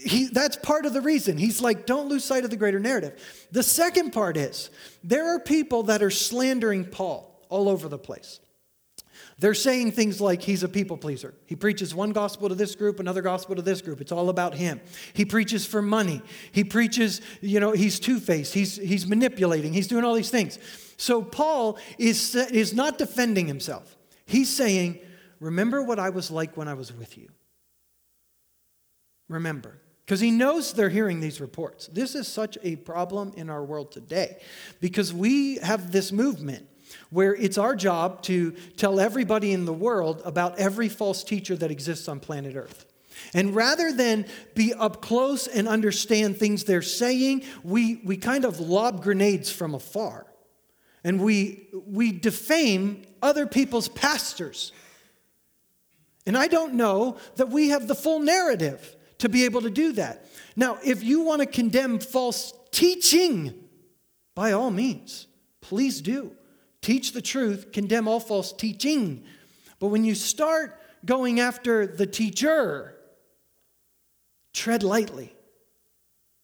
[0.05, 1.37] he, that's part of the reason.
[1.37, 3.19] He's like, don't lose sight of the greater narrative.
[3.51, 4.69] The second part is
[5.03, 8.39] there are people that are slandering Paul all over the place.
[9.37, 11.33] They're saying things like he's a people pleaser.
[11.45, 13.99] He preaches one gospel to this group, another gospel to this group.
[13.99, 14.79] It's all about him.
[15.13, 16.21] He preaches for money.
[16.53, 18.53] He preaches, you know, he's two faced.
[18.53, 19.73] He's, he's manipulating.
[19.73, 20.57] He's doing all these things.
[20.95, 23.97] So Paul is, is not defending himself.
[24.25, 24.99] He's saying,
[25.39, 27.29] Remember what I was like when I was with you.
[29.27, 31.87] Remember because he knows they're hearing these reports.
[31.87, 34.37] This is such a problem in our world today
[34.79, 36.67] because we have this movement
[37.09, 41.71] where it's our job to tell everybody in the world about every false teacher that
[41.71, 42.85] exists on planet Earth.
[43.33, 48.59] And rather than be up close and understand things they're saying, we, we kind of
[48.59, 50.25] lob grenades from afar.
[51.03, 54.71] And we, we defame other people's pastors.
[56.25, 59.93] And I don't know that we have the full narrative to be able to do
[59.93, 60.25] that.
[60.55, 63.53] Now, if you want to condemn false teaching,
[64.33, 65.27] by all means,
[65.61, 66.31] please do.
[66.85, 69.23] Teach the truth, condemn all false teaching.
[69.79, 72.95] But when you start going after the teacher,
[74.53, 75.33] tread lightly.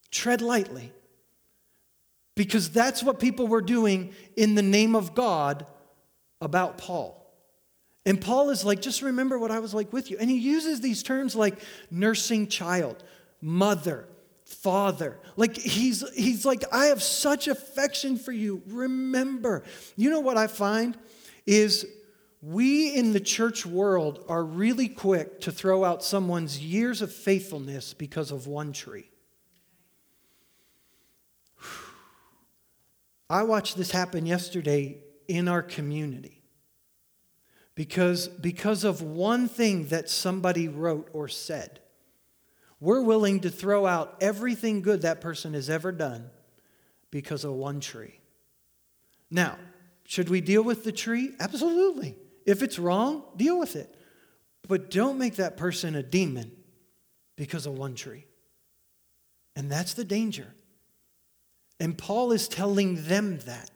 [0.09, 0.93] Tread lightly.
[2.35, 5.67] Because that's what people were doing in the name of God
[6.41, 7.31] about Paul.
[8.07, 10.17] And Paul is like, just remember what I was like with you.
[10.19, 11.59] And he uses these terms like
[11.91, 13.03] nursing child,
[13.41, 14.07] mother,
[14.51, 15.19] father.
[15.35, 18.61] Like he's he's like, I have such affection for you.
[18.67, 19.63] Remember.
[19.95, 20.97] You know what I find
[21.45, 21.85] is
[22.41, 27.93] we in the church world are really quick to throw out someone's years of faithfulness
[27.93, 29.09] because of one tree.
[33.29, 36.41] I watched this happen yesterday in our community
[37.75, 41.79] because, because of one thing that somebody wrote or said.
[42.81, 46.29] We're willing to throw out everything good that person has ever done
[47.11, 48.19] because of one tree.
[49.29, 49.57] Now,
[50.03, 51.33] should we deal with the tree?
[51.39, 52.17] Absolutely.
[52.45, 53.95] If it's wrong, deal with it.
[54.67, 56.51] But don't make that person a demon
[57.35, 58.25] because of one tree.
[59.55, 60.47] And that's the danger.
[61.79, 63.69] And Paul is telling them that.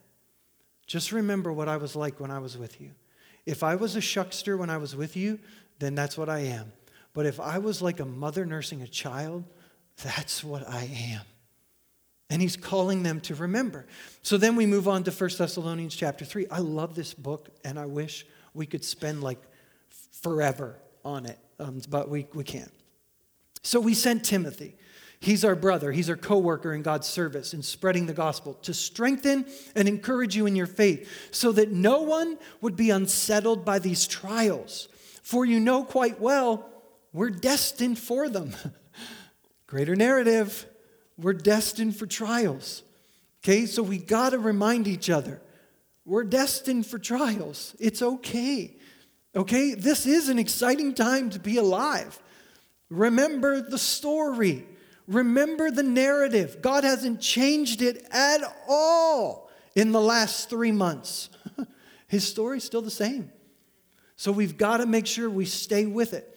[0.86, 2.90] Just remember what I was like when I was with you.
[3.44, 5.38] If I was a shuckster when I was with you,
[5.78, 6.72] then that's what I am.
[7.16, 9.44] But if I was like a mother nursing a child,
[10.04, 10.82] that's what I
[11.14, 11.22] am.
[12.28, 13.86] And he's calling them to remember.
[14.20, 16.48] So then we move on to 1 Thessalonians chapter 3.
[16.50, 19.40] I love this book, and I wish we could spend like
[20.20, 20.76] forever
[21.06, 22.70] on it, um, but we, we can't.
[23.62, 24.76] So we sent Timothy.
[25.18, 28.74] He's our brother, he's our co worker in God's service in spreading the gospel to
[28.74, 33.78] strengthen and encourage you in your faith so that no one would be unsettled by
[33.78, 34.88] these trials.
[35.22, 36.70] For you know quite well
[37.16, 38.54] we're destined for them.
[39.66, 40.66] Greater narrative,
[41.16, 42.82] we're destined for trials.
[43.42, 45.40] Okay, so we got to remind each other
[46.04, 47.74] we're destined for trials.
[47.80, 48.76] It's okay.
[49.34, 52.20] Okay, this is an exciting time to be alive.
[52.90, 54.66] Remember the story.
[55.08, 56.58] Remember the narrative.
[56.60, 61.30] God hasn't changed it at all in the last three months.
[62.08, 63.32] His story's still the same.
[64.16, 66.35] So we've got to make sure we stay with it.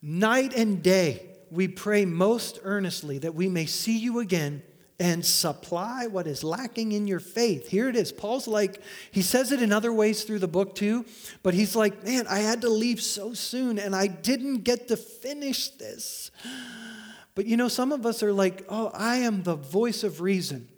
[0.00, 4.62] Night and day, we pray most earnestly that we may see you again
[5.00, 7.68] and supply what is lacking in your faith.
[7.68, 8.10] Here it is.
[8.10, 8.82] Paul's like,
[9.12, 11.04] he says it in other ways through the book too,
[11.42, 14.96] but he's like, man, I had to leave so soon and I didn't get to
[14.96, 16.30] finish this.
[17.34, 20.68] But you know, some of us are like, oh, I am the voice of reason.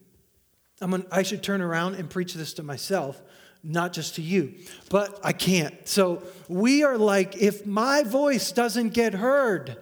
[0.83, 3.21] I'm an, I should turn around and preach this to myself,
[3.63, 4.55] not just to you.
[4.89, 5.87] But I can't.
[5.87, 9.77] So we are like, if my voice doesn't get heard,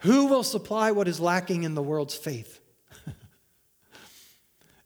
[0.00, 2.60] who will supply what is lacking in the world's faith?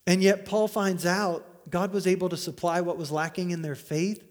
[0.07, 3.77] and yet, Paul finds out God was able to supply what was lacking in their
[3.77, 4.23] faith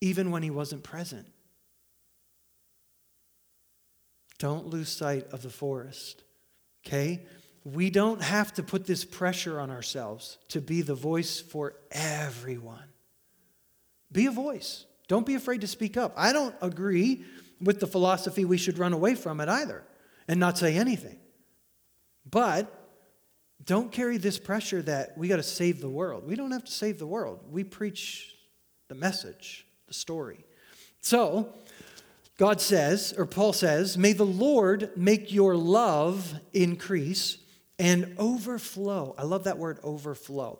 [0.00, 1.26] even when he wasn't present.
[4.38, 6.24] Don't lose sight of the forest.
[6.86, 7.26] Okay?
[7.64, 12.84] We don't have to put this pressure on ourselves to be the voice for everyone.
[14.10, 14.86] Be a voice.
[15.08, 16.14] Don't be afraid to speak up.
[16.16, 17.24] I don't agree
[17.60, 19.84] with the philosophy we should run away from it either
[20.26, 21.18] and not say anything.
[22.28, 22.72] But
[23.64, 26.26] don't carry this pressure that we got to save the world.
[26.26, 27.40] We don't have to save the world.
[27.50, 28.34] We preach
[28.88, 30.44] the message, the story.
[31.00, 31.52] So,
[32.38, 37.36] God says, or Paul says, may the Lord make your love increase
[37.80, 39.14] and overflow.
[39.16, 40.58] I love that word overflow.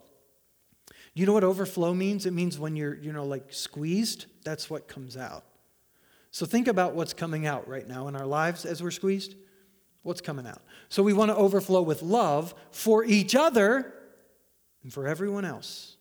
[1.12, 2.24] You know what overflow means?
[2.24, 5.44] It means when you're, you know, like squeezed, that's what comes out.
[6.30, 9.34] So think about what's coming out right now in our lives as we're squeezed.
[10.02, 10.62] What's coming out?
[10.88, 13.92] So we want to overflow with love for each other
[14.82, 15.96] and for everyone else.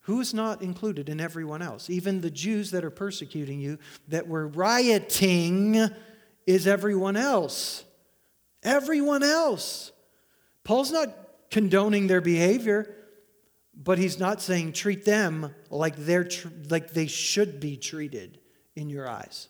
[0.00, 1.88] Who is not included in everyone else?
[1.88, 3.78] Even the Jews that are persecuting you,
[4.08, 5.88] that were rioting,
[6.46, 7.84] is everyone else.
[8.62, 9.92] Everyone else.
[10.64, 11.08] Paul's not
[11.50, 12.94] condoning their behavior,
[13.74, 18.38] but he's not saying treat them like, they're tr- like they should be treated
[18.76, 19.48] in your eyes.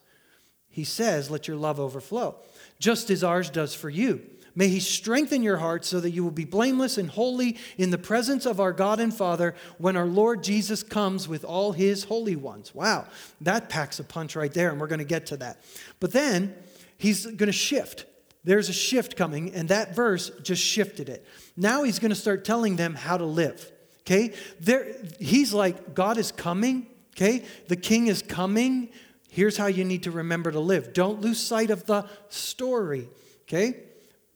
[0.68, 2.37] He says, let your love overflow,
[2.79, 4.23] just as ours does for you.
[4.55, 7.99] May He strengthen your hearts so that you will be blameless and holy in the
[7.99, 12.37] presence of our God and Father when our Lord Jesus comes with all His holy
[12.37, 12.75] ones.
[12.75, 13.07] Wow,
[13.40, 15.62] that packs a punch right there, and we're going to get to that.
[16.01, 16.55] But then
[16.99, 18.07] He's going to shift.
[18.44, 21.26] There's a shift coming, and that verse just shifted it.
[21.57, 23.70] Now He's going to start telling them how to live.
[24.00, 24.35] Okay?
[24.61, 26.87] There, he's like, God is coming.
[27.16, 27.44] Okay?
[27.68, 28.90] The King is coming.
[29.31, 30.92] Here's how you need to remember to live.
[30.92, 33.09] Don't lose sight of the story.
[33.42, 33.85] Okay?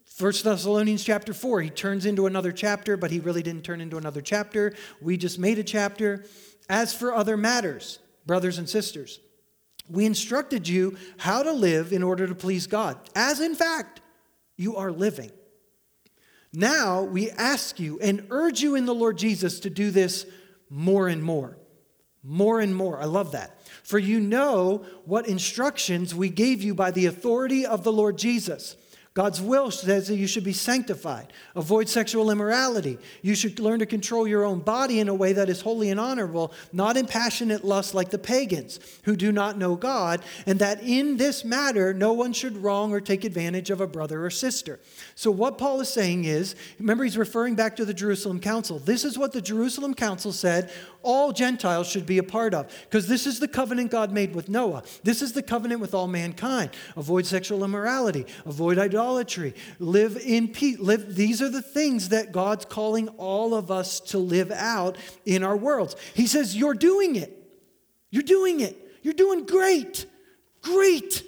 [0.05, 3.97] First Thessalonians chapter 4, he turns into another chapter, but he really didn't turn into
[3.97, 4.75] another chapter.
[5.01, 6.25] We just made a chapter.
[6.69, 9.19] As for other matters, brothers and sisters,
[9.89, 14.01] we instructed you how to live in order to please God, as in fact
[14.57, 15.31] you are living.
[16.53, 20.25] Now we ask you and urge you in the Lord Jesus to do this
[20.71, 21.59] more and more.
[22.23, 23.01] More and more.
[23.01, 23.59] I love that.
[23.83, 28.77] For you know what instructions we gave you by the authority of the Lord Jesus.
[29.15, 32.99] God's will says that you should be sanctified, avoid sexual immorality.
[33.23, 36.01] You should learn to control your own body in a way that is holy and
[36.01, 40.83] honorable, not in passionate lust like the pagans who do not know God, and that
[40.83, 44.81] in this matter no one should wrong or take advantage of a brother or sister.
[45.15, 48.81] So, what Paul is saying is remember, he's referring back to the Jerusalem Council.
[48.81, 50.73] This is what the Jerusalem Council said
[51.05, 52.67] all Gentiles should be a part of.
[52.85, 54.83] Because this is the covenant God made with Noah.
[55.03, 56.71] This is the covenant with all mankind.
[56.97, 59.04] Avoid sexual immorality, avoid idolatry,
[59.79, 60.79] live in peace.
[60.79, 65.43] Live, these are the things that God's calling all of us to live out in
[65.43, 65.97] our worlds.
[66.15, 67.37] He says, You're doing it.
[68.11, 68.77] You're doing it.
[69.03, 70.07] You're doing great.
[70.63, 71.23] Great.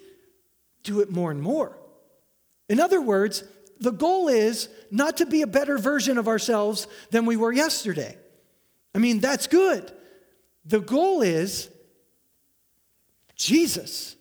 [0.82, 1.76] Do it more and more.
[2.68, 3.44] In other words,
[3.80, 8.16] the goal is not to be a better version of ourselves than we were yesterday.
[8.94, 9.92] I mean, that's good.
[10.64, 11.68] The goal is
[13.36, 14.15] Jesus.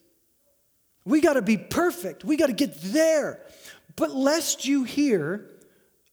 [1.06, 2.26] We got to be perfect.
[2.26, 3.40] We got to get there.
[3.96, 5.50] But lest you hear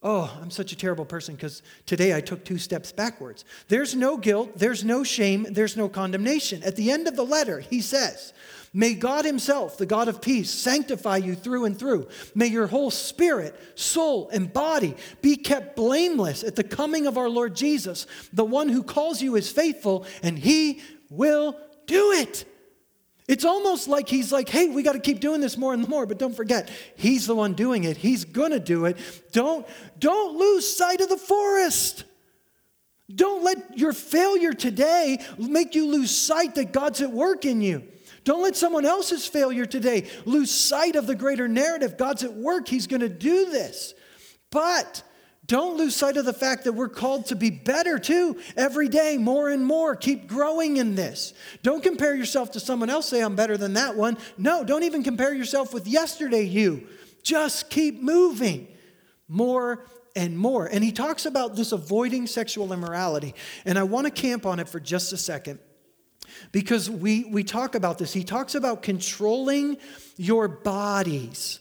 [0.05, 3.45] Oh, I'm such a terrible person because today I took two steps backwards.
[3.69, 6.61] There's no guilt, there's no shame, there's no condemnation.
[6.65, 8.33] At the end of the letter, he says,
[8.75, 12.09] May God Himself, the God of peace, sanctify you through and through.
[12.35, 17.29] May your whole spirit, soul, and body be kept blameless at the coming of our
[17.29, 18.09] Lord Jesus.
[18.33, 20.81] The one who calls you is faithful, and He
[21.11, 22.45] will do it.
[23.29, 26.07] It's almost like he's like, hey, we got to keep doing this more and more,
[26.07, 27.97] but don't forget, he's the one doing it.
[27.97, 28.97] He's going to do it.
[29.33, 29.67] Don't,
[29.99, 32.05] don't lose sight of the forest.
[33.15, 37.85] Don't let your failure today make you lose sight that God's at work in you.
[38.25, 41.97] Don't let someone else's failure today lose sight of the greater narrative.
[41.99, 43.95] God's at work, He's going to do this.
[44.51, 45.03] But
[45.53, 49.19] don't lose sight of the fact that we're called to be better too every day,
[49.19, 49.95] more and more.
[49.95, 51.35] Keep growing in this.
[51.63, 54.17] Don't compare yourself to someone else, say, I'm better than that one.
[54.39, 56.87] No, don't even compare yourself with yesterday you.
[57.23, 58.67] Just keep moving
[59.29, 59.85] more
[60.17, 60.65] and more.
[60.65, 63.35] And he talks about this avoiding sexual immorality.
[63.67, 65.59] And I want to camp on it for just a second
[66.51, 68.15] because we, we talk about this.
[68.15, 69.77] He talks about controlling
[70.17, 71.61] your bodies.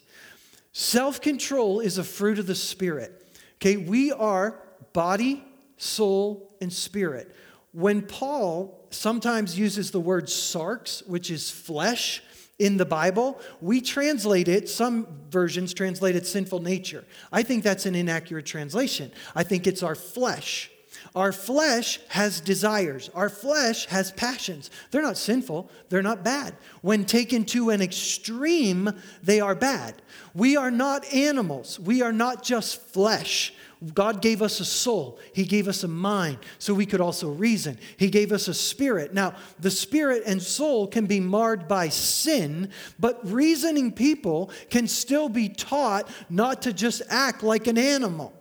[0.71, 3.20] Self control is a fruit of the Spirit.
[3.61, 4.59] Okay, we are
[4.91, 5.43] body,
[5.77, 7.35] soul, and spirit.
[7.73, 12.23] When Paul sometimes uses the word sarx, which is flesh,
[12.61, 17.03] in the Bible, we translate it, some versions translate it sinful nature.
[17.31, 19.11] I think that's an inaccurate translation.
[19.35, 20.69] I think it's our flesh.
[21.15, 23.09] Our flesh has desires.
[23.13, 24.71] Our flesh has passions.
[24.91, 26.55] They're not sinful, they're not bad.
[26.81, 28.89] When taken to an extreme,
[29.21, 29.95] they are bad.
[30.33, 33.53] We are not animals, we are not just flesh.
[33.95, 35.17] God gave us a soul.
[35.33, 37.79] He gave us a mind so we could also reason.
[37.97, 39.11] He gave us a spirit.
[39.11, 45.29] Now, the spirit and soul can be marred by sin, but reasoning people can still
[45.29, 48.33] be taught not to just act like an animal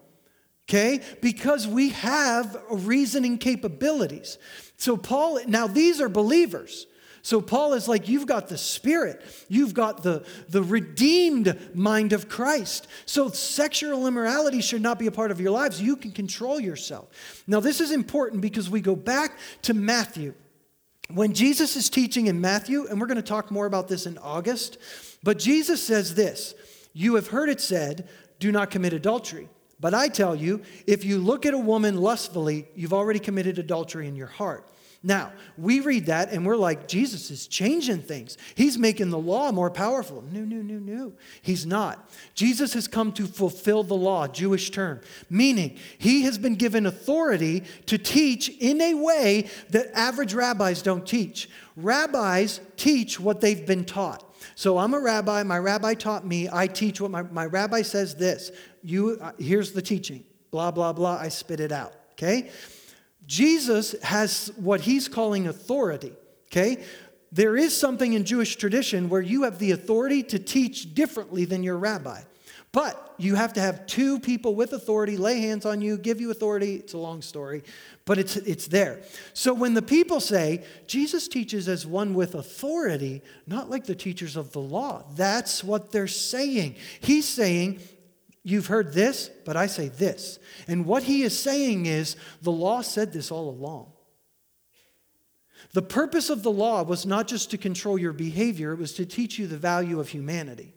[0.70, 1.00] okay?
[1.20, 4.38] Because we have reasoning capabilities.
[4.76, 6.86] So, Paul, now these are believers.
[7.22, 12.28] So, Paul is like, you've got the Spirit, you've got the, the redeemed mind of
[12.28, 12.86] Christ.
[13.04, 15.82] So, sexual immorality should not be a part of your lives.
[15.82, 17.42] You can control yourself.
[17.46, 20.34] Now, this is important because we go back to Matthew.
[21.12, 24.16] When Jesus is teaching in Matthew, and we're going to talk more about this in
[24.18, 24.78] August,
[25.24, 26.54] but Jesus says this
[26.92, 28.08] You have heard it said,
[28.38, 29.48] do not commit adultery.
[29.80, 34.06] But I tell you, if you look at a woman lustfully, you've already committed adultery
[34.06, 34.66] in your heart.
[35.02, 38.36] Now, we read that and we're like, Jesus is changing things.
[38.54, 40.22] He's making the law more powerful.
[40.30, 41.14] No, no, no, no.
[41.40, 42.10] He's not.
[42.34, 45.00] Jesus has come to fulfill the law, Jewish term,
[45.30, 51.06] meaning he has been given authority to teach in a way that average rabbis don't
[51.06, 51.48] teach.
[51.76, 54.26] Rabbis teach what they've been taught.
[54.54, 58.16] So I'm a rabbi, my rabbi taught me, I teach what my, my rabbi says
[58.16, 58.50] this.
[58.82, 62.50] You, uh, here's the teaching, blah, blah, blah, I spit it out, okay?
[63.26, 66.12] Jesus has what he's calling authority,
[66.46, 66.82] okay?
[67.32, 71.62] There is something in Jewish tradition where you have the authority to teach differently than
[71.62, 72.22] your rabbi.
[72.72, 76.30] But you have to have two people with authority lay hands on you, give you
[76.30, 76.76] authority.
[76.76, 77.64] It's a long story,
[78.04, 79.00] but it's, it's there.
[79.32, 84.36] So when the people say, Jesus teaches as one with authority, not like the teachers
[84.36, 86.76] of the law, that's what they're saying.
[87.00, 87.80] He's saying,
[88.42, 90.38] You've heard this, but I say this.
[90.66, 93.92] And what he is saying is, the law said this all along.
[95.72, 99.06] The purpose of the law was not just to control your behavior, it was to
[99.06, 100.74] teach you the value of humanity.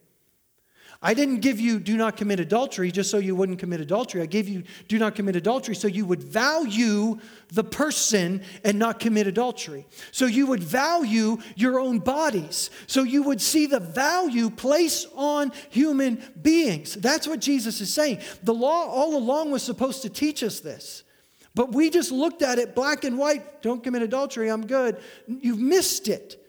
[1.06, 4.22] I didn't give you do not commit adultery just so you wouldn't commit adultery.
[4.22, 9.02] I gave you do not commit adultery so you would value the person and not
[9.02, 9.86] commit adultery.
[10.14, 12.70] So you would value your own bodies.
[12.88, 16.94] So you would see the value placed on human beings.
[16.94, 18.20] That's what Jesus is saying.
[18.42, 21.04] The law all along was supposed to teach us this.
[21.54, 23.62] But we just looked at it black and white.
[23.62, 25.02] Don't commit adultery, I'm good.
[25.28, 26.43] You've missed it.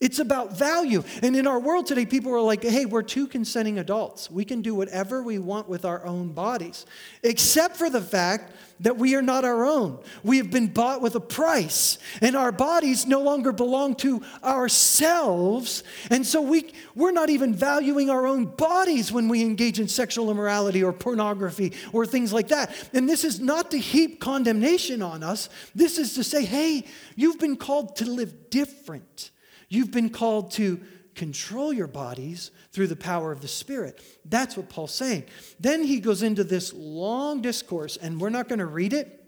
[0.00, 1.02] It's about value.
[1.22, 4.30] And in our world today, people are like, hey, we're two consenting adults.
[4.30, 6.86] We can do whatever we want with our own bodies,
[7.24, 9.98] except for the fact that we are not our own.
[10.22, 15.82] We have been bought with a price, and our bodies no longer belong to ourselves.
[16.10, 20.30] And so we, we're not even valuing our own bodies when we engage in sexual
[20.30, 22.72] immorality or pornography or things like that.
[22.92, 26.84] And this is not to heap condemnation on us, this is to say, hey,
[27.16, 29.32] you've been called to live different.
[29.68, 30.80] You've been called to
[31.14, 34.00] control your bodies through the power of the Spirit.
[34.24, 35.24] That's what Paul's saying.
[35.58, 39.24] Then he goes into this long discourse, and we're not going to read it,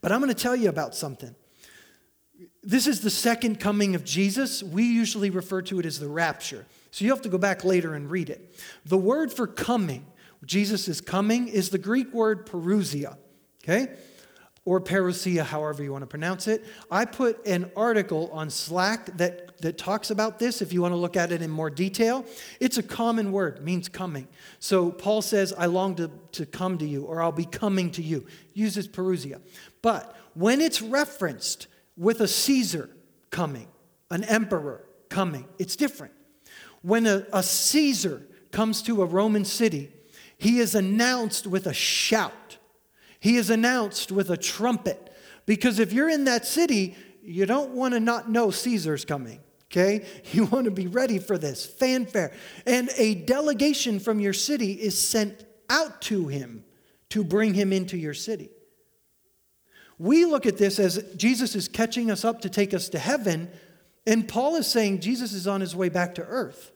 [0.00, 1.34] but I'm going to tell you about something.
[2.62, 4.62] This is the second coming of Jesus.
[4.62, 6.66] We usually refer to it as the rapture.
[6.90, 8.58] So you have to go back later and read it.
[8.84, 10.04] The word for coming,
[10.44, 13.16] Jesus is coming is the Greek word parousia,
[13.62, 13.94] okay?
[14.66, 16.64] Or parousia, however you want to pronounce it.
[16.90, 20.96] I put an article on Slack that, that talks about this if you want to
[20.96, 22.26] look at it in more detail.
[22.60, 24.26] It's a common word, means coming.
[24.58, 28.02] So Paul says, I long to, to come to you, or I'll be coming to
[28.02, 28.26] you.
[28.54, 29.40] Uses parousia.
[29.82, 32.90] But when it's referenced with a Caesar
[33.30, 33.68] coming,
[34.10, 36.12] an emperor coming, it's different.
[36.82, 39.92] When a, a Caesar comes to a Roman city,
[40.38, 42.58] he is announced with a shout.
[43.26, 45.12] He is announced with a trumpet.
[45.46, 49.40] Because if you're in that city, you don't want to not know Caesar's coming.
[49.64, 50.06] Okay?
[50.32, 52.32] You want to be ready for this fanfare.
[52.66, 56.64] And a delegation from your city is sent out to him
[57.08, 58.48] to bring him into your city.
[59.98, 63.50] We look at this as Jesus is catching us up to take us to heaven,
[64.06, 66.70] and Paul is saying Jesus is on his way back to earth.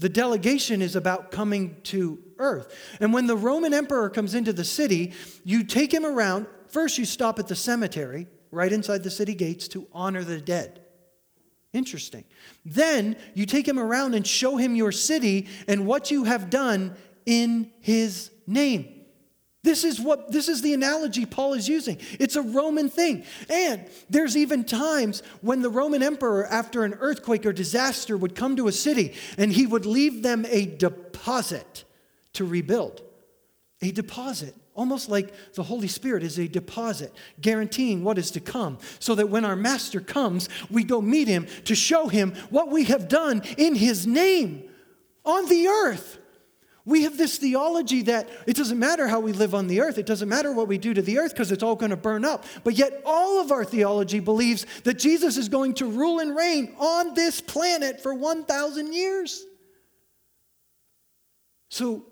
[0.00, 2.74] The delegation is about coming to earth.
[3.00, 5.12] And when the Roman emperor comes into the city,
[5.44, 6.46] you take him around.
[6.68, 10.80] First, you stop at the cemetery right inside the city gates to honor the dead.
[11.74, 12.24] Interesting.
[12.64, 16.96] Then you take him around and show him your city and what you have done
[17.26, 18.99] in his name.
[19.62, 21.98] This is what this is the analogy Paul is using.
[22.18, 23.24] It's a Roman thing.
[23.50, 28.56] And there's even times when the Roman emperor after an earthquake or disaster would come
[28.56, 31.84] to a city and he would leave them a deposit
[32.32, 33.02] to rebuild.
[33.82, 38.78] A deposit, almost like the Holy Spirit is a deposit, guaranteeing what is to come,
[38.98, 42.84] so that when our master comes, we go meet him to show him what we
[42.84, 44.64] have done in his name
[45.24, 46.19] on the earth.
[46.84, 50.06] We have this theology that it doesn't matter how we live on the earth, it
[50.06, 52.44] doesn't matter what we do to the earth because it's all going to burn up.
[52.64, 56.74] But yet, all of our theology believes that Jesus is going to rule and reign
[56.78, 59.44] on this planet for 1,000 years.
[61.68, 62.06] So,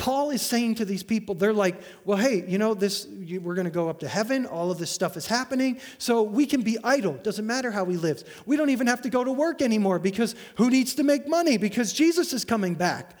[0.00, 3.66] Paul is saying to these people, they're like, well, hey, you know, this, we're going
[3.66, 4.46] to go up to heaven.
[4.46, 5.78] All of this stuff is happening.
[5.98, 7.18] So we can be idle.
[7.22, 8.24] Doesn't matter how we live.
[8.46, 11.58] We don't even have to go to work anymore because who needs to make money?
[11.58, 13.14] Because Jesus is coming back.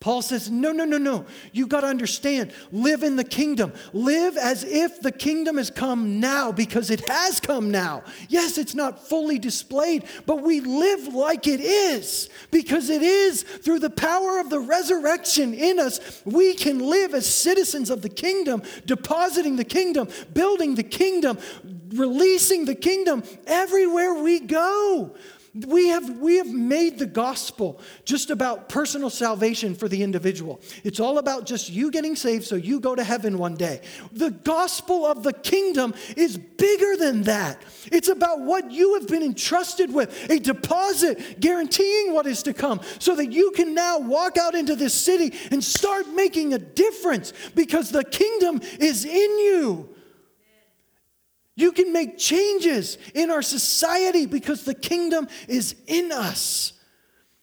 [0.00, 1.24] Paul says, No, no, no, no.
[1.52, 2.52] You got to understand.
[2.70, 3.72] Live in the kingdom.
[3.94, 8.02] Live as if the kingdom has come now because it has come now.
[8.28, 13.78] Yes, it's not fully displayed, but we live like it is because it is through
[13.78, 16.20] the power of the resurrection in us.
[16.26, 21.38] We can live as citizens of the kingdom, depositing the kingdom, building the kingdom,
[21.94, 25.14] releasing the kingdom everywhere we go.
[25.54, 30.60] We have, we have made the gospel just about personal salvation for the individual.
[30.82, 33.80] It's all about just you getting saved so you go to heaven one day.
[34.10, 37.62] The gospel of the kingdom is bigger than that.
[37.92, 42.80] It's about what you have been entrusted with a deposit guaranteeing what is to come
[42.98, 47.32] so that you can now walk out into this city and start making a difference
[47.54, 49.93] because the kingdom is in you.
[51.56, 56.72] You can make changes in our society because the kingdom is in us.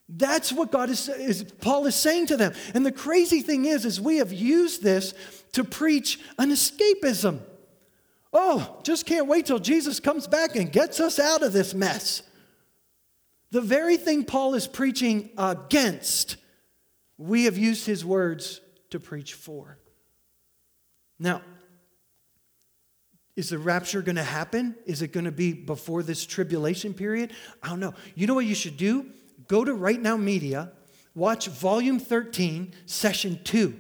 [0.10, 2.54] That's what God is, is, Paul is saying to them.
[2.74, 5.14] And the crazy thing is, is we have used this
[5.54, 7.40] to preach an escapism.
[8.34, 12.24] Oh, just can't wait till Jesus comes back and gets us out of this mess.
[13.52, 16.38] The very thing Paul is preaching against,
[17.18, 19.78] we have used his words to preach for.
[21.20, 21.42] Now,
[23.42, 24.76] is the rapture going to happen?
[24.86, 27.34] Is it going to be before this tribulation period?
[27.64, 27.96] I don't know.
[28.14, 29.08] You know what you should do?
[29.48, 30.72] Go to Right Now Media,
[31.16, 33.80] watch volume 13, session 2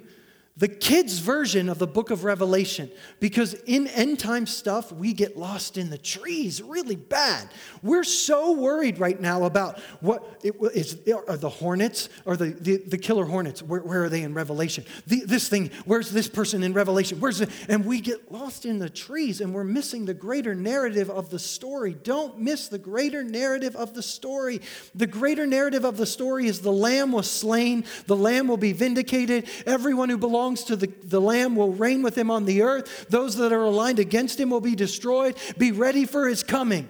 [0.62, 5.36] the kids' version of the book of Revelation, because in end time stuff, we get
[5.36, 7.49] lost in the trees really bad.
[7.82, 12.78] We're so worried right now about what it, is, are the hornets or the, the,
[12.78, 13.64] the killer hornets.
[13.64, 14.86] Where, where, are they in Revelation?
[15.07, 17.20] The, this thing, where's this person in Revelation?
[17.20, 21.09] Where's the, and we get lost in the trees and we're missing the greater narrative
[21.09, 21.95] of the story.
[21.95, 24.62] Don't miss the greater narrative of the story.
[24.93, 28.74] The greater narrative of the story is the lamb was slain, the lamb will be
[28.74, 32.62] vindicated, everyone who belongs belongs to the, the Lamb will reign with him on the
[32.62, 33.08] earth.
[33.10, 35.38] Those that are aligned against him will be destroyed.
[35.58, 36.89] Be ready for his coming.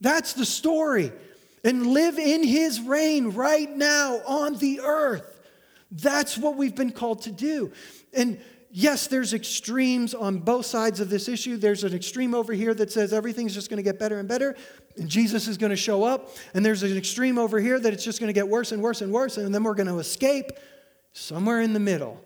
[0.00, 1.12] That's the story.
[1.62, 5.40] And live in his reign right now on the earth.
[5.90, 7.72] That's what we've been called to do.
[8.12, 8.40] And
[8.70, 11.56] yes, there's extremes on both sides of this issue.
[11.56, 14.56] There's an extreme over here that says everything's just going to get better and better,
[14.96, 16.30] and Jesus is going to show up.
[16.54, 19.02] And there's an extreme over here that it's just going to get worse and worse
[19.02, 20.50] and worse, and then we're going to escape.
[21.16, 22.20] Somewhere in the middle,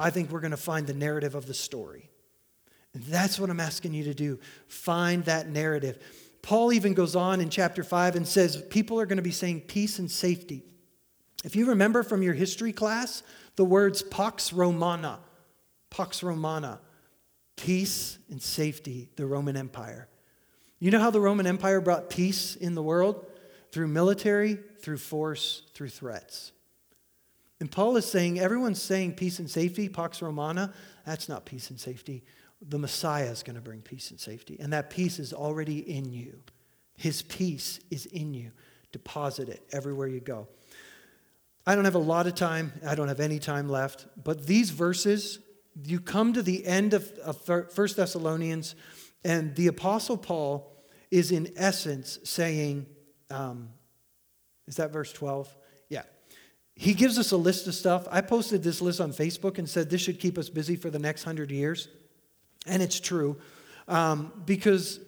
[0.00, 2.08] I think we're going to find the narrative of the story.
[2.94, 4.40] And that's what I'm asking you to do.
[4.66, 6.02] Find that narrative.
[6.42, 9.60] Paul even goes on in chapter 5 and says people are going to be saying
[9.62, 10.64] peace and safety.
[11.44, 13.22] If you remember from your history class,
[13.56, 15.20] the words Pax Romana,
[15.90, 16.80] Pax Romana,
[17.56, 20.08] peace and safety, the Roman Empire.
[20.78, 23.26] You know how the Roman Empire brought peace in the world?
[23.70, 26.52] Through military, through force, through threats.
[27.60, 30.72] And Paul is saying, everyone's saying peace and safety, Pax Romana.
[31.04, 32.24] That's not peace and safety.
[32.66, 34.56] The Messiah is going to bring peace and safety.
[34.58, 36.40] And that peace is already in you.
[36.96, 38.52] His peace is in you.
[38.92, 40.48] Deposit it everywhere you go.
[41.66, 42.72] I don't have a lot of time.
[42.86, 44.06] I don't have any time left.
[44.22, 45.38] But these verses,
[45.84, 48.74] you come to the end of, of 1 Thessalonians,
[49.22, 50.72] and the Apostle Paul
[51.10, 52.86] is in essence saying,
[53.30, 53.68] um,
[54.66, 55.54] is that verse 12?
[56.80, 58.08] He gives us a list of stuff.
[58.10, 60.98] I posted this list on Facebook and said this should keep us busy for the
[60.98, 61.88] next hundred years.
[62.66, 63.36] And it's true
[63.86, 64.98] um, because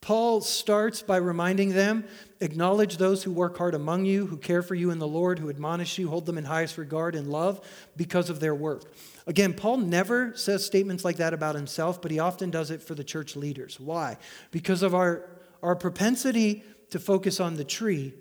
[0.00, 2.04] Paul starts by reminding them
[2.40, 5.50] acknowledge those who work hard among you, who care for you in the Lord, who
[5.50, 7.60] admonish you, hold them in highest regard and love
[7.96, 8.84] because of their work.
[9.26, 12.94] Again, Paul never says statements like that about himself, but he often does it for
[12.94, 13.80] the church leaders.
[13.80, 14.16] Why?
[14.52, 15.28] Because of our,
[15.60, 18.14] our propensity to focus on the tree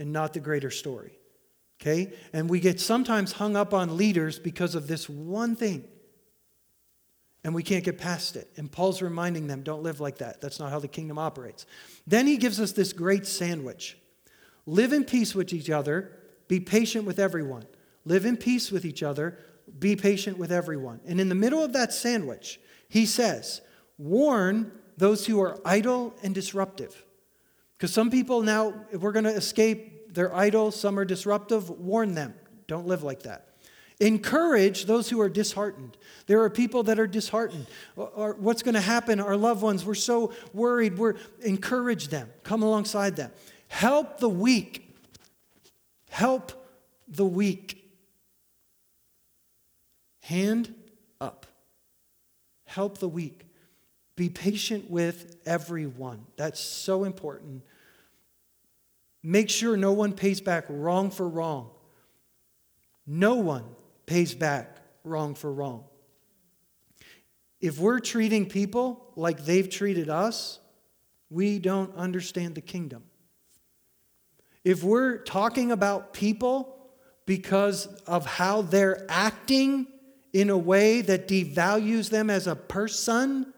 [0.00, 1.20] and not the greater story.
[1.82, 2.12] Okay?
[2.32, 5.84] And we get sometimes hung up on leaders because of this one thing
[7.44, 8.48] and we can't get past it.
[8.56, 10.40] And Paul's reminding them don't live like that.
[10.40, 11.66] That's not how the kingdom operates.
[12.06, 13.98] Then he gives us this great sandwich
[14.64, 16.12] live in peace with each other,
[16.46, 17.66] be patient with everyone.
[18.04, 19.38] Live in peace with each other,
[19.80, 21.00] be patient with everyone.
[21.04, 23.60] And in the middle of that sandwich, he says,
[23.98, 27.04] warn those who are idle and disruptive.
[27.76, 32.14] Because some people now, if we're going to escape, they're idle, some are disruptive, warn
[32.14, 32.34] them.
[32.66, 33.48] Don't live like that.
[34.00, 35.96] Encourage those who are disheartened.
[36.26, 37.66] There are people that are disheartened.
[37.96, 39.20] Or what's going to happen?
[39.20, 40.98] Our loved ones, we're so worried.
[40.98, 42.28] We're encourage them.
[42.42, 43.30] Come alongside them.
[43.68, 44.92] Help the weak.
[46.10, 46.52] Help
[47.06, 47.78] the weak.
[50.22, 50.74] Hand
[51.20, 51.46] up.
[52.64, 53.46] Help the weak.
[54.16, 56.26] Be patient with everyone.
[56.36, 57.62] That's so important.
[59.22, 61.70] Make sure no one pays back wrong for wrong.
[63.06, 63.64] No one
[64.06, 65.84] pays back wrong for wrong.
[67.60, 70.58] If we're treating people like they've treated us,
[71.30, 73.04] we don't understand the kingdom.
[74.64, 76.76] If we're talking about people
[77.24, 79.86] because of how they're acting
[80.32, 83.52] in a way that devalues them as a person,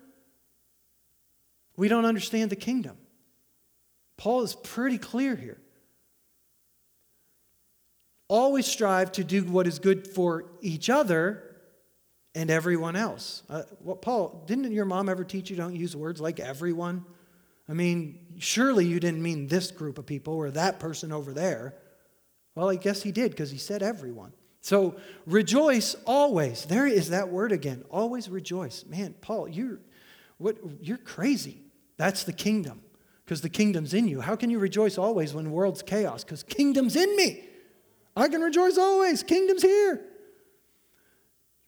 [1.76, 2.96] we don't understand the kingdom.
[4.16, 5.58] Paul is pretty clear here.
[8.28, 11.42] Always strive to do what is good for each other
[12.34, 13.42] and everyone else.
[13.48, 17.04] Uh, what, Paul, didn't your mom ever teach you don't use words like everyone?
[17.68, 21.74] I mean, surely you didn't mean this group of people or that person over there.
[22.54, 24.32] Well, I guess he did because he said everyone.
[24.60, 24.96] So
[25.26, 26.64] rejoice always.
[26.64, 27.84] There is that word again.
[27.90, 28.84] Always rejoice.
[28.86, 29.80] Man, Paul, you're
[30.38, 31.58] what you're crazy.
[31.96, 32.80] That's the kingdom.
[33.24, 34.20] Because the kingdom's in you.
[34.20, 36.24] How can you rejoice always when the world's chaos?
[36.24, 37.44] Because kingdom's in me.
[38.16, 39.22] I can rejoice always.
[39.22, 40.04] Kingdom's here.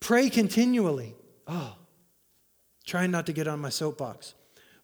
[0.01, 1.15] Pray continually.
[1.47, 1.77] Oh,
[2.85, 4.35] trying not to get on my soapbox.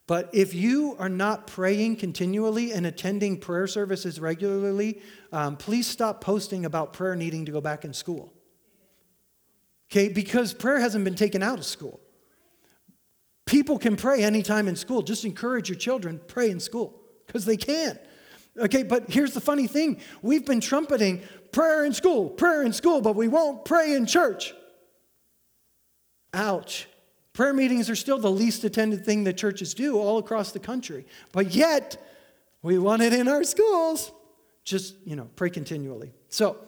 [0.07, 5.01] But if you are not praying continually and attending prayer services regularly,
[5.31, 8.33] um, please stop posting about prayer needing to go back in school.
[9.91, 12.01] Okay, because prayer hasn't been taken out of school.
[13.47, 15.03] People can pray anytime in school.
[15.03, 17.99] Just encourage your children, pray in school, because they can.
[18.59, 21.23] Okay, but here's the funny thing we've been trumpeting
[21.53, 24.55] prayer in school, prayer in school, but we won't pray in church.
[26.35, 26.87] Ouch.
[27.33, 31.07] Prayer meetings are still the least attended thing that churches do all across the country.
[31.33, 31.97] But yet,
[32.63, 34.13] we want it in our schools.
[34.65, 36.13] Just, you know, pray continually.
[36.29, 36.59] So,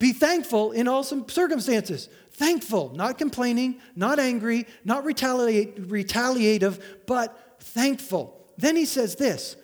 [0.00, 2.08] be thankful in all some circumstances.
[2.32, 8.50] Thankful, not complaining, not angry, not retaliate, retaliative, but thankful.
[8.56, 9.56] Then he says this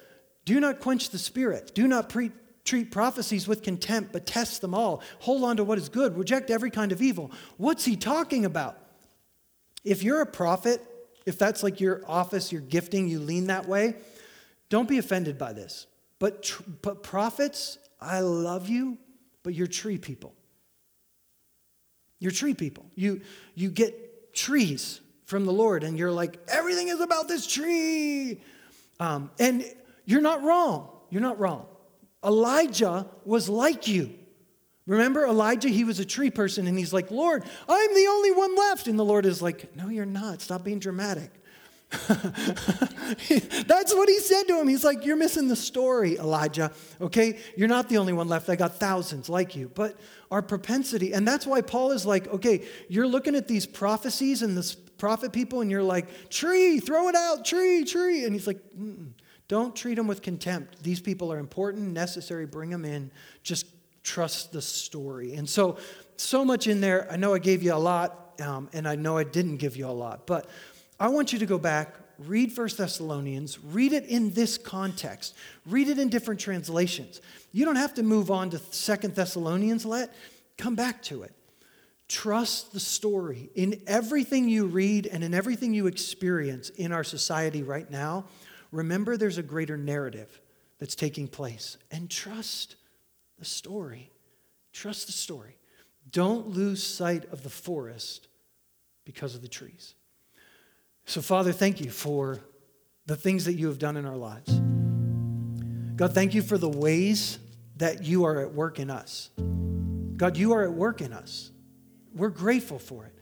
[0.45, 2.31] do not quench the spirit, do not pre-
[2.65, 5.03] treat prophecies with contempt, but test them all.
[5.21, 7.31] Hold on to what is good, reject every kind of evil.
[7.57, 8.79] What's he talking about?
[9.85, 10.83] If you're a prophet,
[11.25, 13.95] if that's like your office, your gifting, you lean that way,
[14.69, 15.87] don't be offended by this.
[16.19, 18.99] But, tr- but prophets, I love you,
[19.47, 20.35] but you're tree people.
[22.19, 22.85] You're tree people.
[22.97, 23.21] You,
[23.55, 28.41] you get trees from the Lord, and you're like, everything is about this tree.
[28.99, 29.65] Um, and
[30.05, 30.89] you're not wrong.
[31.11, 31.67] You're not wrong.
[32.25, 34.15] Elijah was like you.
[34.85, 35.69] Remember Elijah?
[35.69, 38.89] He was a tree person, and he's like, Lord, I'm the only one left.
[38.89, 40.43] And the Lord is like, No, you're not.
[40.43, 41.31] Stop being dramatic.
[42.09, 44.67] That's what he said to him.
[44.67, 46.73] He's like, You're missing the story, Elijah.
[47.01, 47.39] Okay?
[47.57, 48.49] You're not the only one left.
[48.49, 49.71] I got thousands like you.
[49.73, 49.99] But
[50.31, 54.57] our propensity, and that's why Paul is like, Okay, you're looking at these prophecies and
[54.57, 58.25] this prophet people, and you're like, Tree, throw it out, tree, tree.
[58.25, 59.13] And he's like, Mm-mm.
[59.49, 60.83] Don't treat them with contempt.
[60.83, 62.47] These people are important, necessary.
[62.47, 63.13] Bring them in.
[63.45, 63.67] Just
[64.03, 65.35] trust the story.
[65.35, 65.79] And so,
[66.17, 67.11] so much in there.
[67.11, 69.87] I know I gave you a lot, um, and I know I didn't give you
[69.87, 70.49] a lot, but
[70.99, 75.35] I want you to go back, read First Thessalonians, read it in this context,
[75.67, 77.21] read it in different translations.
[77.53, 80.15] You don't have to move on to Second Thessalonians, let
[80.57, 81.35] come back to it.
[82.09, 83.51] Trust the story.
[83.55, 88.27] In everything you read and in everything you experience in our society right now,
[88.71, 90.41] remember there's a greater narrative
[90.79, 91.77] that's taking place.
[91.91, 92.77] And trust
[93.39, 94.11] the story.
[94.73, 95.57] Trust the story.
[96.11, 98.29] Don't lose sight of the forest
[99.05, 99.95] because of the trees.
[101.07, 102.41] So, Father, thank you for
[103.07, 104.53] the things that you have done in our lives.
[105.97, 107.39] God, thank you for the ways
[107.77, 109.31] that you are at work in us.
[110.17, 111.53] God, you are at work in us.
[112.13, 113.15] We're grateful for it.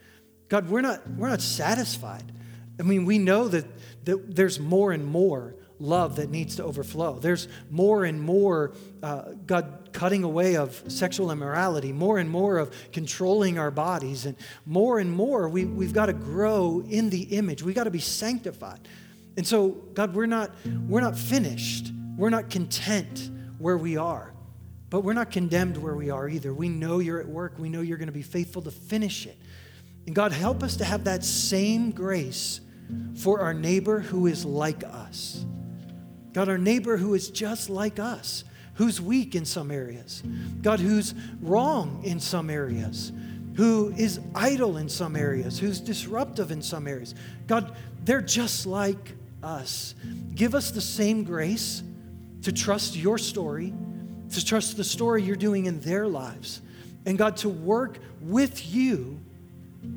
[0.49, 2.25] God, we're not, we're not satisfied.
[2.81, 3.67] I mean, we know that,
[4.05, 7.19] that there's more and more love that needs to overflow.
[7.19, 8.73] There's more and more,
[9.03, 14.37] uh, God cutting away of sexual immorality, more and more of controlling our bodies, and
[14.67, 17.63] more and more we, we've got to grow in the image.
[17.63, 18.81] We've got to be sanctified.
[19.37, 20.53] And so, God, we're not,
[20.89, 21.93] we're not finished.
[22.17, 24.33] We're not content where we are,
[24.91, 26.55] but we're not condemned where we are either.
[26.55, 27.55] We know you're at work.
[27.59, 29.39] We know you're going to be faithful to finish it.
[30.07, 32.61] And God, help us to have that same grace
[33.17, 35.45] for our neighbor who is like us.
[36.35, 40.23] God, our neighbor who is just like us, who's weak in some areas.
[40.63, 43.13] God, who's wrong in some areas,
[43.55, 47.15] who is idle in some areas, who's disruptive in some areas.
[47.47, 49.15] God, they're just like
[49.45, 49.95] us.
[50.35, 51.85] Give us the same grace
[52.43, 53.73] to trust your story,
[54.33, 56.61] to trust the story you're doing in their lives.
[57.07, 59.21] And God, to work with you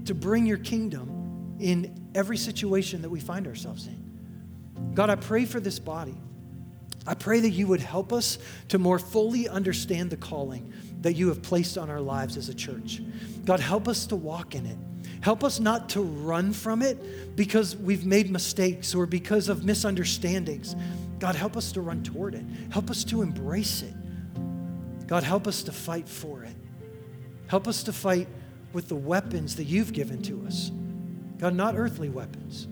[0.05, 4.93] to bring your kingdom in every situation that we find ourselves in.
[4.93, 6.15] God, I pray for this body.
[7.07, 8.37] I pray that you would help us
[8.67, 12.53] to more fully understand the calling that you have placed on our lives as a
[12.53, 13.01] church.
[13.45, 14.77] God, help us to walk in it.
[15.21, 20.75] Help us not to run from it because we've made mistakes or because of misunderstandings.
[21.19, 22.43] God, help us to run toward it.
[22.71, 23.93] Help us to embrace it.
[25.07, 26.55] God, help us to fight for it.
[27.47, 28.27] Help us to fight
[28.73, 30.71] with the weapons that you've given to us.
[31.37, 32.67] God, not earthly weapons,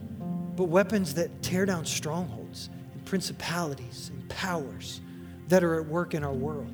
[0.55, 5.01] but weapons that tear down strongholds and principalities powers
[5.47, 6.71] that are at work in our world.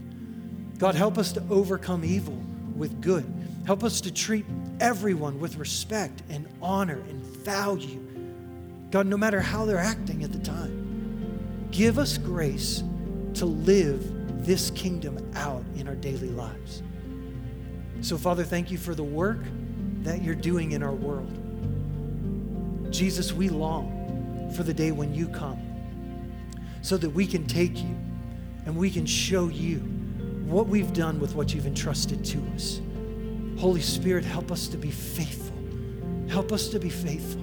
[0.78, 2.42] God, help us to overcome evil
[2.76, 3.26] with good.
[3.66, 4.46] Help us to treat
[4.80, 8.00] everyone with respect and honor and value.
[8.90, 12.84] God, no matter how they're acting at the time, give us grace
[13.36, 16.82] to live this kingdom out in our daily lives.
[18.02, 19.40] So, Father, thank you for the work
[20.02, 21.32] that you're doing in our world.
[22.92, 25.71] Jesus, we long for the day when you come
[26.82, 27.96] so that we can take you
[28.66, 29.80] and we can show you
[30.46, 32.82] what we've done with what you've entrusted to us.
[33.58, 35.58] Holy Spirit, help us to be faithful.
[36.28, 37.42] Help us to be faithful.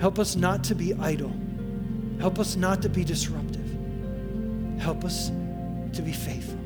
[0.00, 1.32] Help us not to be idle.
[2.18, 3.66] Help us not to be disruptive.
[4.78, 5.28] Help us
[5.92, 6.58] to be faithful.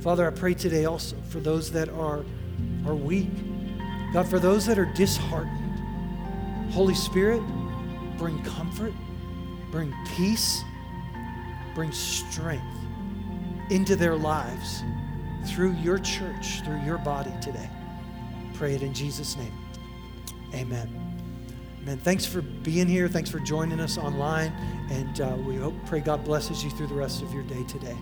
[0.00, 2.24] Father, I pray today also for those that are,
[2.86, 3.30] are weak.
[4.12, 5.58] God, for those that are disheartened.
[6.72, 7.42] Holy Spirit,
[8.18, 8.92] bring comfort,
[9.70, 10.62] bring peace,
[11.74, 12.64] bring strength
[13.70, 14.82] into their lives
[15.46, 17.68] through your church, through your body today.
[18.54, 19.52] Pray it in Jesus' name.
[20.54, 20.88] Amen.
[21.82, 21.98] Amen.
[21.98, 23.08] Thanks for being here.
[23.08, 24.52] Thanks for joining us online.
[24.90, 27.96] And uh, we hope, pray God blesses you through the rest of your day today.